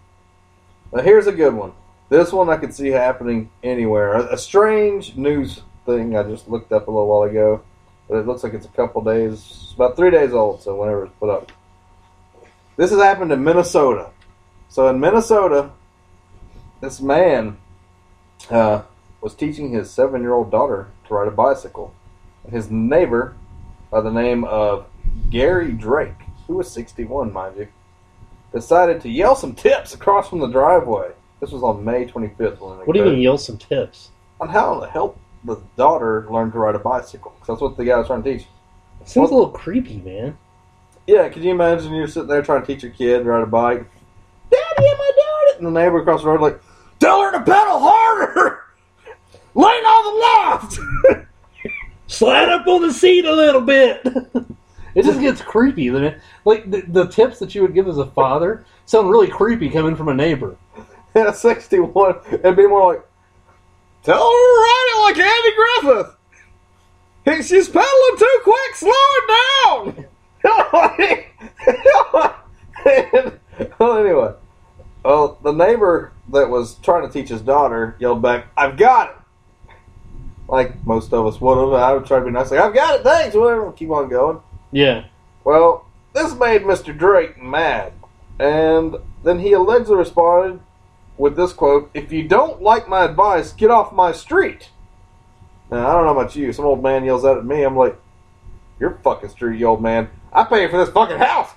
Now 0.93 1.01
here's 1.01 1.25
a 1.25 1.31
good 1.31 1.55
one. 1.55 1.71
This 2.13 2.31
one 2.31 2.47
I 2.47 2.57
could 2.57 2.75
see 2.75 2.89
happening 2.89 3.49
anywhere. 3.63 4.13
A, 4.13 4.37
strange 4.37 5.15
news 5.15 5.63
thing 5.83 6.15
I 6.15 6.21
just 6.21 6.47
looked 6.47 6.71
up 6.71 6.87
a 6.87 6.91
little 6.91 7.07
while 7.07 7.23
ago, 7.23 7.63
but 8.07 8.17
it 8.17 8.27
looks 8.27 8.43
like 8.43 8.53
it's 8.53 8.67
a 8.67 8.69
couple 8.69 9.01
days, 9.01 9.73
about 9.73 9.95
three 9.95 10.11
days 10.11 10.31
old. 10.31 10.61
So 10.61 10.79
whenever 10.79 11.05
it's 11.05 11.13
put 11.19 11.31
up, 11.31 11.51
this 12.77 12.91
has 12.91 13.01
happened 13.01 13.31
in 13.31 13.43
Minnesota. 13.43 14.11
So 14.69 14.87
in 14.89 14.99
Minnesota, 14.99 15.71
this 16.81 17.01
man 17.01 17.57
uh, 18.51 18.83
was 19.19 19.33
teaching 19.33 19.71
his 19.71 19.89
seven-year-old 19.89 20.51
daughter 20.51 20.89
to 21.07 21.13
ride 21.15 21.27
a 21.27 21.31
bicycle. 21.31 21.95
And 22.43 22.53
His 22.53 22.69
neighbor, 22.69 23.35
by 23.89 24.01
the 24.01 24.11
name 24.11 24.43
of 24.43 24.85
Gary 25.31 25.71
Drake, 25.71 26.21
who 26.45 26.57
was 26.57 26.69
61, 26.71 27.33
mind 27.33 27.57
you, 27.57 27.69
decided 28.51 29.01
to 29.01 29.09
yell 29.09 29.35
some 29.35 29.55
tips 29.55 29.95
across 29.95 30.29
from 30.29 30.41
the 30.41 30.47
driveway. 30.47 31.13
This 31.43 31.51
was 31.51 31.61
on 31.61 31.83
May 31.83 32.05
25th. 32.05 32.61
When 32.61 32.77
What 32.77 32.93
do 32.93 32.99
you 32.99 33.03
mean, 33.03 33.19
yell 33.19 33.37
some 33.37 33.57
tips? 33.57 34.11
On 34.39 34.47
how 34.47 34.79
to 34.79 34.87
help 34.87 35.19
the 35.43 35.57
daughter 35.75 36.25
learn 36.29 36.53
to 36.53 36.57
ride 36.57 36.75
a 36.75 36.79
bicycle. 36.79 37.31
'Cause 37.31 37.47
that's 37.47 37.59
what 37.61 37.75
the 37.75 37.83
guy 37.83 37.97
was 37.97 38.07
trying 38.07 38.23
to 38.23 38.31
teach. 38.37 38.47
It 39.01 39.09
Sounds 39.09 39.29
a 39.29 39.33
little 39.33 39.49
creepy, 39.49 39.97
man. 39.97 40.37
Yeah, 41.05 41.27
can 41.27 41.43
you 41.43 41.51
imagine 41.51 41.93
you're 41.93 42.07
sitting 42.07 42.29
there 42.29 42.41
trying 42.43 42.61
to 42.61 42.67
teach 42.67 42.81
your 42.81 42.93
kid 42.93 43.17
to 43.17 43.23
ride 43.25 43.43
a 43.43 43.45
bike? 43.45 43.85
Daddy, 44.49 44.87
am 44.87 44.95
I 45.01 45.11
doing 45.15 45.49
it? 45.49 45.57
And 45.57 45.67
the 45.67 45.71
neighbor 45.81 45.97
across 45.97 46.21
the 46.21 46.29
road 46.29 46.39
like, 46.39 46.61
tell 47.01 47.19
her 47.21 47.33
to 47.33 47.39
pedal 47.41 47.77
harder! 47.77 48.61
Lean 49.53 49.83
on 49.83 50.69
the 50.69 51.11
left! 51.11 51.27
Slide 52.07 52.47
up 52.47 52.65
on 52.67 52.83
the 52.83 52.93
seat 52.93 53.25
a 53.25 53.35
little 53.35 53.59
bit. 53.59 54.01
it 54.95 55.03
just 55.03 55.19
gets 55.19 55.41
creepy. 55.41 55.89
Like 56.45 56.71
the, 56.71 56.85
the 56.87 57.07
tips 57.07 57.39
that 57.39 57.53
you 57.53 57.63
would 57.63 57.73
give 57.73 57.89
as 57.89 57.97
a 57.97 58.05
father 58.05 58.63
sound 58.85 59.09
really 59.09 59.27
creepy 59.27 59.69
coming 59.69 59.97
from 59.97 60.07
a 60.07 60.13
neighbor. 60.13 60.55
At 61.15 61.27
a 61.27 61.33
61, 61.33 62.15
it'd 62.31 62.55
be 62.55 62.67
more 62.67 62.93
like, 62.93 63.05
tell 64.03 64.17
her 64.17 64.21
to 64.21 64.61
ride 64.61 64.85
it 64.89 65.01
like 65.03 65.17
Andy 65.19 65.51
Griffith! 65.55 66.15
Hey, 67.23 67.41
she's 67.43 67.69
pedaling 67.69 68.17
too 68.17 68.39
quick, 68.43 68.75
slow 68.75 68.91
it 68.91 69.27
down! 69.65 70.05
And- 72.85 73.39
well, 73.79 73.97
anyway, 73.97 74.33
well, 75.05 75.37
the 75.43 75.51
neighbor 75.51 76.11
that 76.31 76.49
was 76.49 76.75
trying 76.75 77.07
to 77.07 77.13
teach 77.13 77.29
his 77.29 77.41
daughter 77.41 77.95
yelled 77.99 78.21
back, 78.21 78.47
I've 78.57 78.75
got 78.77 79.09
it! 79.11 79.15
Like 80.47 80.85
most 80.85 81.13
of 81.13 81.25
us 81.25 81.39
would 81.39 81.57
have. 81.57 81.73
I 81.73 81.93
would 81.93 82.05
try 82.05 82.19
to 82.19 82.25
be 82.25 82.31
nice, 82.31 82.51
like, 82.51 82.59
I've 82.59 82.73
got 82.73 82.99
it, 82.99 83.03
thanks, 83.03 83.35
whatever, 83.35 83.71
keep 83.71 83.89
on 83.91 84.09
going. 84.09 84.39
Yeah. 84.71 85.05
Well, 85.43 85.85
this 86.13 86.33
made 86.35 86.63
Mr. 86.63 86.97
Drake 86.97 87.41
mad. 87.41 87.93
And 88.39 88.95
then 89.23 89.39
he 89.39 89.53
allegedly 89.53 89.95
responded 89.95 90.59
with 91.17 91.35
this 91.35 91.53
quote 91.53 91.89
If 91.93 92.11
you 92.11 92.27
don't 92.27 92.61
like 92.61 92.87
my 92.87 93.05
advice, 93.05 93.53
get 93.53 93.71
off 93.71 93.93
my 93.93 94.11
street. 94.11 94.69
Now, 95.71 95.87
I 95.87 95.93
don't 95.93 96.05
know 96.05 96.19
about 96.19 96.35
you. 96.35 96.51
Some 96.53 96.65
old 96.65 96.83
man 96.83 97.03
yells 97.03 97.25
out 97.25 97.37
at 97.37 97.45
me. 97.45 97.63
I'm 97.63 97.75
like, 97.75 97.99
You're 98.79 98.99
fucking 99.03 99.29
street, 99.29 99.59
you 99.59 99.67
old 99.67 99.81
man. 99.81 100.09
I 100.31 100.43
pay 100.43 100.67
for 100.67 100.83
this 100.83 100.93
fucking 100.93 101.17
house. 101.17 101.49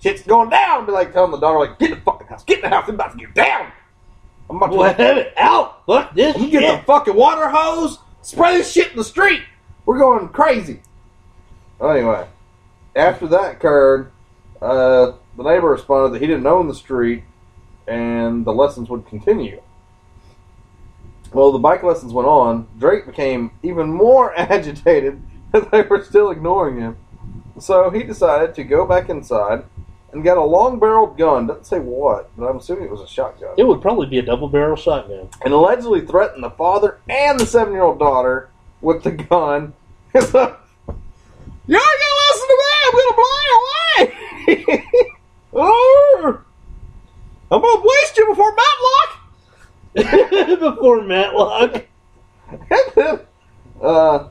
Shit's 0.00 0.22
going 0.22 0.50
down. 0.50 0.82
I'd 0.82 0.86
be 0.86 0.92
like 0.92 1.12
telling 1.12 1.30
the 1.30 1.38
daughter, 1.38 1.58
like, 1.58 1.78
Get 1.78 1.90
in 1.90 1.98
the 1.98 2.04
fucking 2.04 2.26
house. 2.26 2.44
Get 2.44 2.58
in 2.58 2.62
the 2.62 2.68
house. 2.68 2.88
I'm 2.88 2.94
about 2.94 3.12
to 3.12 3.18
get 3.18 3.34
down. 3.34 3.72
I'm 4.50 4.56
about 4.56 4.72
to 4.72 5.02
have 5.02 5.18
it 5.18 5.32
out. 5.36 5.86
Fuck 5.86 6.14
this 6.14 6.36
you 6.36 6.50
get 6.50 6.80
the 6.80 6.86
fucking 6.86 7.14
water 7.14 7.48
hose, 7.48 7.98
spray 8.22 8.58
this 8.58 8.70
shit 8.70 8.90
in 8.90 8.96
the 8.96 9.04
street. 9.04 9.42
We're 9.86 9.98
going 9.98 10.28
crazy. 10.28 10.80
Anyway, 11.80 12.26
after 12.94 13.26
that 13.28 13.52
occurred, 13.52 14.12
uh, 14.60 15.12
the 15.36 15.42
neighbor 15.42 15.68
responded 15.68 16.14
that 16.14 16.20
he 16.20 16.26
didn't 16.26 16.46
own 16.46 16.68
the 16.68 16.74
street 16.74 17.24
and 17.86 18.44
the 18.44 18.52
lessons 18.52 18.88
would 18.88 19.06
continue. 19.06 19.60
Well, 21.32 21.52
the 21.52 21.58
bike 21.58 21.82
lessons 21.82 22.12
went 22.12 22.28
on. 22.28 22.68
Drake 22.78 23.06
became 23.06 23.50
even 23.62 23.92
more 23.92 24.32
agitated 24.38 25.22
they 25.72 25.82
were 25.82 26.02
still 26.02 26.30
ignoring 26.30 26.80
him. 26.80 26.96
So 27.58 27.90
he 27.90 28.02
decided 28.02 28.54
to 28.56 28.64
go 28.64 28.86
back 28.86 29.08
inside 29.08 29.64
and 30.12 30.24
got 30.24 30.36
a 30.36 30.44
long 30.44 30.78
barreled 30.78 31.16
gun. 31.16 31.46
Doesn't 31.46 31.66
say 31.66 31.78
what, 31.78 32.30
but 32.36 32.46
I'm 32.46 32.56
assuming 32.56 32.84
it 32.84 32.90
was 32.90 33.00
a 33.00 33.06
shotgun. 33.06 33.54
It 33.56 33.64
would 33.64 33.80
probably 33.80 34.06
be 34.06 34.18
a 34.18 34.22
double 34.22 34.48
barrel 34.48 34.76
shotgun. 34.76 35.28
and 35.44 35.54
allegedly 35.54 36.00
threatened 36.00 36.42
the 36.42 36.50
father 36.50 36.98
and 37.08 37.38
the 37.38 37.46
seven 37.46 37.72
year 37.72 37.82
old 37.82 37.98
daughter 37.98 38.50
with 38.80 39.04
the 39.04 39.12
gun. 39.12 39.74
You're 40.14 40.22
gonna 40.22 40.58
listen 41.66 42.48
to 42.48 42.56
me, 42.60 42.70
I'm 42.84 42.92
gonna 42.92 43.16
blow 43.16 43.38
you 43.46 43.56
away! 44.68 44.80
I'm 47.54 47.60
gonna 47.60 47.82
waste 47.84 48.16
you 48.16 48.26
before 48.26 48.52
Matlock! 48.56 49.20
Before 50.58 51.02
Matlock. 51.02 51.86
Then, 52.96 53.20
uh, 53.80 54.28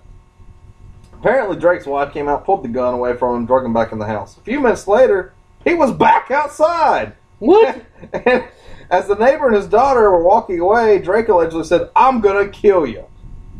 apparently 1.13 1.55
Drake's 1.55 1.85
wife 1.85 2.11
came 2.11 2.27
out, 2.27 2.43
pulled 2.43 2.65
the 2.65 2.67
gun 2.67 2.93
away 2.93 3.15
from 3.15 3.37
him, 3.37 3.45
drug 3.45 3.63
him 3.63 3.71
back 3.71 3.93
in 3.93 3.99
the 3.99 4.05
house. 4.05 4.35
A 4.35 4.41
few 4.41 4.59
minutes 4.59 4.89
later, 4.89 5.33
he 5.63 5.73
was 5.73 5.93
back 5.93 6.31
outside. 6.31 7.15
What? 7.39 7.85
and 8.11 8.43
as 8.89 9.07
the 9.07 9.15
neighbor 9.15 9.47
and 9.47 9.55
his 9.55 9.67
daughter 9.67 10.11
were 10.11 10.23
walking 10.23 10.59
away, 10.59 10.99
Drake 10.99 11.29
allegedly 11.29 11.63
said, 11.63 11.91
I'm 11.95 12.19
gonna 12.19 12.49
kill 12.49 12.85
you. 12.85 13.05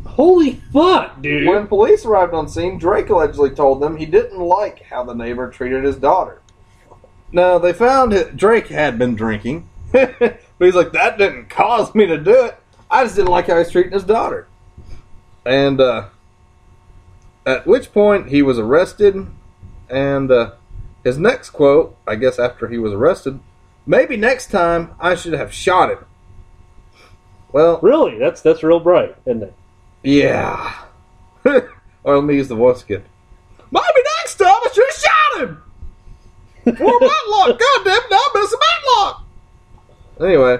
Holy 0.04 0.56
fuck, 0.74 1.22
dude. 1.22 1.48
When 1.48 1.66
police 1.68 2.04
arrived 2.04 2.34
on 2.34 2.48
scene, 2.48 2.76
Drake 2.76 3.08
allegedly 3.08 3.48
told 3.48 3.80
them 3.80 3.96
he 3.96 4.04
didn't 4.04 4.38
like 4.38 4.82
how 4.82 5.04
the 5.04 5.14
neighbor 5.14 5.50
treated 5.50 5.84
his 5.84 5.96
daughter. 5.96 6.42
Now, 7.34 7.58
they 7.58 7.72
found 7.72 8.12
that 8.12 8.36
Drake 8.36 8.68
had 8.68 8.96
been 8.96 9.16
drinking, 9.16 9.68
but 9.92 10.38
he's 10.60 10.76
like, 10.76 10.92
that 10.92 11.18
didn't 11.18 11.50
cause 11.50 11.92
me 11.92 12.06
to 12.06 12.16
do 12.16 12.44
it. 12.44 12.56
I 12.88 13.02
just 13.02 13.16
didn't 13.16 13.32
like 13.32 13.48
how 13.48 13.58
he's 13.58 13.72
treating 13.72 13.90
his 13.90 14.04
daughter. 14.04 14.46
And, 15.44 15.80
uh, 15.80 16.10
at 17.44 17.66
which 17.66 17.92
point 17.92 18.28
he 18.28 18.40
was 18.40 18.56
arrested, 18.60 19.26
and, 19.90 20.30
uh, 20.30 20.52
his 21.02 21.18
next 21.18 21.50
quote, 21.50 21.96
I 22.06 22.14
guess 22.14 22.38
after 22.38 22.68
he 22.68 22.78
was 22.78 22.92
arrested, 22.92 23.40
maybe 23.84 24.16
next 24.16 24.52
time 24.52 24.94
I 25.00 25.16
should 25.16 25.32
have 25.32 25.52
shot 25.52 25.90
him. 25.90 26.04
Well, 27.50 27.80
Really? 27.82 28.16
That's 28.16 28.40
that's 28.42 28.62
real 28.62 28.78
bright, 28.80 29.16
isn't 29.26 29.42
it? 29.42 29.54
yeah. 30.04 30.84
or 31.44 32.16
let 32.16 32.24
me 32.24 32.36
use 32.36 32.48
the 32.48 32.54
voice 32.54 32.82
again. 32.84 33.04
Maybe 33.72 34.02
next 34.20 34.36
time 34.36 34.48
I 34.48 34.68
should 34.72 34.84
have 34.88 35.02
shot 35.02 35.42
him. 35.48 35.62
Poor 36.64 37.00
Matlock. 37.00 37.58
God 37.58 37.84
damn 37.84 37.96
it, 37.96 38.10
now 38.10 38.18
I'm 38.34 38.40
missing 38.40 38.58
Matlock. 38.60 39.22
Anyway, 40.20 40.58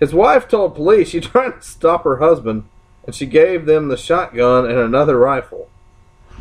his 0.00 0.14
wife 0.14 0.48
told 0.48 0.74
police 0.74 1.08
she 1.08 1.20
tried 1.20 1.60
to 1.60 1.62
stop 1.62 2.04
her 2.04 2.18
husband, 2.18 2.64
and 3.04 3.14
she 3.14 3.26
gave 3.26 3.66
them 3.66 3.88
the 3.88 3.96
shotgun 3.96 4.64
and 4.64 4.78
another 4.78 5.18
rifle. 5.18 5.68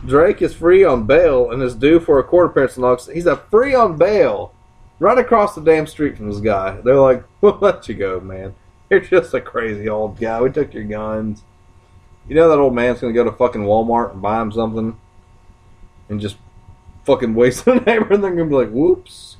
Drake 0.05 0.41
is 0.41 0.53
free 0.53 0.83
on 0.83 1.05
bail 1.05 1.51
and 1.51 1.61
is 1.61 1.75
due 1.75 1.99
for 1.99 2.17
a 2.17 2.23
court 2.23 2.47
appearance 2.47 2.77
in 2.77 2.83
August. 2.83 3.11
He's 3.11 3.27
a 3.27 3.37
free 3.37 3.75
on 3.75 3.97
bail 3.97 4.53
right 4.99 5.17
across 5.17 5.53
the 5.53 5.61
damn 5.61 5.85
street 5.85 6.17
from 6.17 6.29
this 6.29 6.39
guy. 6.39 6.81
They're 6.81 6.95
like, 6.95 7.23
we'll 7.41 7.57
let 7.59 7.87
you 7.87 7.95
go, 7.95 8.19
man. 8.19 8.55
You're 8.89 9.01
just 9.01 9.33
a 9.33 9.41
crazy 9.41 9.87
old 9.87 10.19
guy. 10.19 10.41
We 10.41 10.51
took 10.51 10.73
your 10.73 10.83
guns. 10.83 11.43
You 12.27 12.35
know 12.35 12.49
that 12.49 12.59
old 12.59 12.75
man's 12.75 12.99
gonna 12.99 13.13
go 13.13 13.23
to 13.23 13.31
fucking 13.31 13.61
Walmart 13.61 14.11
and 14.11 14.21
buy 14.21 14.41
him 14.41 14.51
something 14.51 14.97
and 16.09 16.19
just 16.19 16.37
fucking 17.05 17.33
waste 17.33 17.65
the 17.65 17.75
neighbor 17.75 18.13
and 18.13 18.23
they're 18.23 18.31
gonna 18.35 18.45
be 18.45 18.55
like, 18.55 18.69
whoops. 18.71 19.37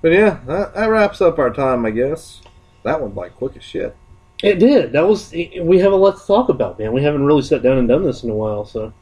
But 0.00 0.12
yeah, 0.12 0.40
that, 0.46 0.74
that 0.74 0.86
wraps 0.86 1.20
up 1.20 1.38
our 1.38 1.50
time, 1.50 1.86
I 1.86 1.90
guess. 1.90 2.40
That 2.82 3.00
went 3.00 3.14
by 3.14 3.28
quick 3.28 3.56
as 3.56 3.62
shit. 3.62 3.96
It 4.42 4.58
did. 4.58 4.92
That 4.92 5.06
was. 5.06 5.30
We 5.32 5.78
have 5.78 5.92
a 5.92 5.96
lot 5.96 6.18
to 6.20 6.26
talk 6.26 6.48
about, 6.48 6.78
man. 6.78 6.92
We 6.92 7.02
haven't 7.04 7.24
really 7.24 7.42
sat 7.42 7.62
down 7.62 7.78
and 7.78 7.86
done 7.86 8.02
this 8.02 8.24
in 8.24 8.30
a 8.30 8.34
while, 8.34 8.64
so. 8.64 8.92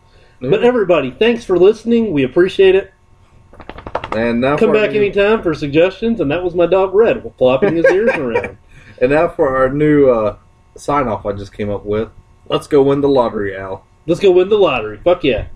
But 0.42 0.62
everybody, 0.62 1.10
thanks 1.10 1.44
for 1.44 1.58
listening. 1.58 2.12
We 2.12 2.24
appreciate 2.24 2.74
it. 2.74 2.92
and 4.12 4.40
now 4.40 4.56
Come 4.58 4.72
back 4.72 4.90
new- 4.92 5.00
anytime 5.00 5.42
for 5.42 5.54
suggestions. 5.54 6.20
And 6.20 6.30
that 6.30 6.42
was 6.44 6.54
my 6.54 6.66
dog 6.66 6.94
Red, 6.94 7.30
flopping 7.38 7.76
his 7.76 7.86
ears 7.86 8.10
around. 8.16 8.56
And 9.02 9.12
now 9.12 9.28
for 9.28 9.56
our 9.56 9.70
new 9.70 10.10
uh, 10.10 10.36
sign 10.76 11.08
off 11.08 11.24
I 11.24 11.32
just 11.32 11.54
came 11.54 11.70
up 11.70 11.86
with. 11.86 12.10
Let's 12.48 12.66
go 12.66 12.82
win 12.82 13.00
the 13.00 13.08
lottery, 13.08 13.56
Al. 13.56 13.86
Let's 14.06 14.20
go 14.20 14.30
win 14.30 14.50
the 14.50 14.58
lottery. 14.58 14.98
Fuck 15.02 15.24
yeah. 15.24 15.46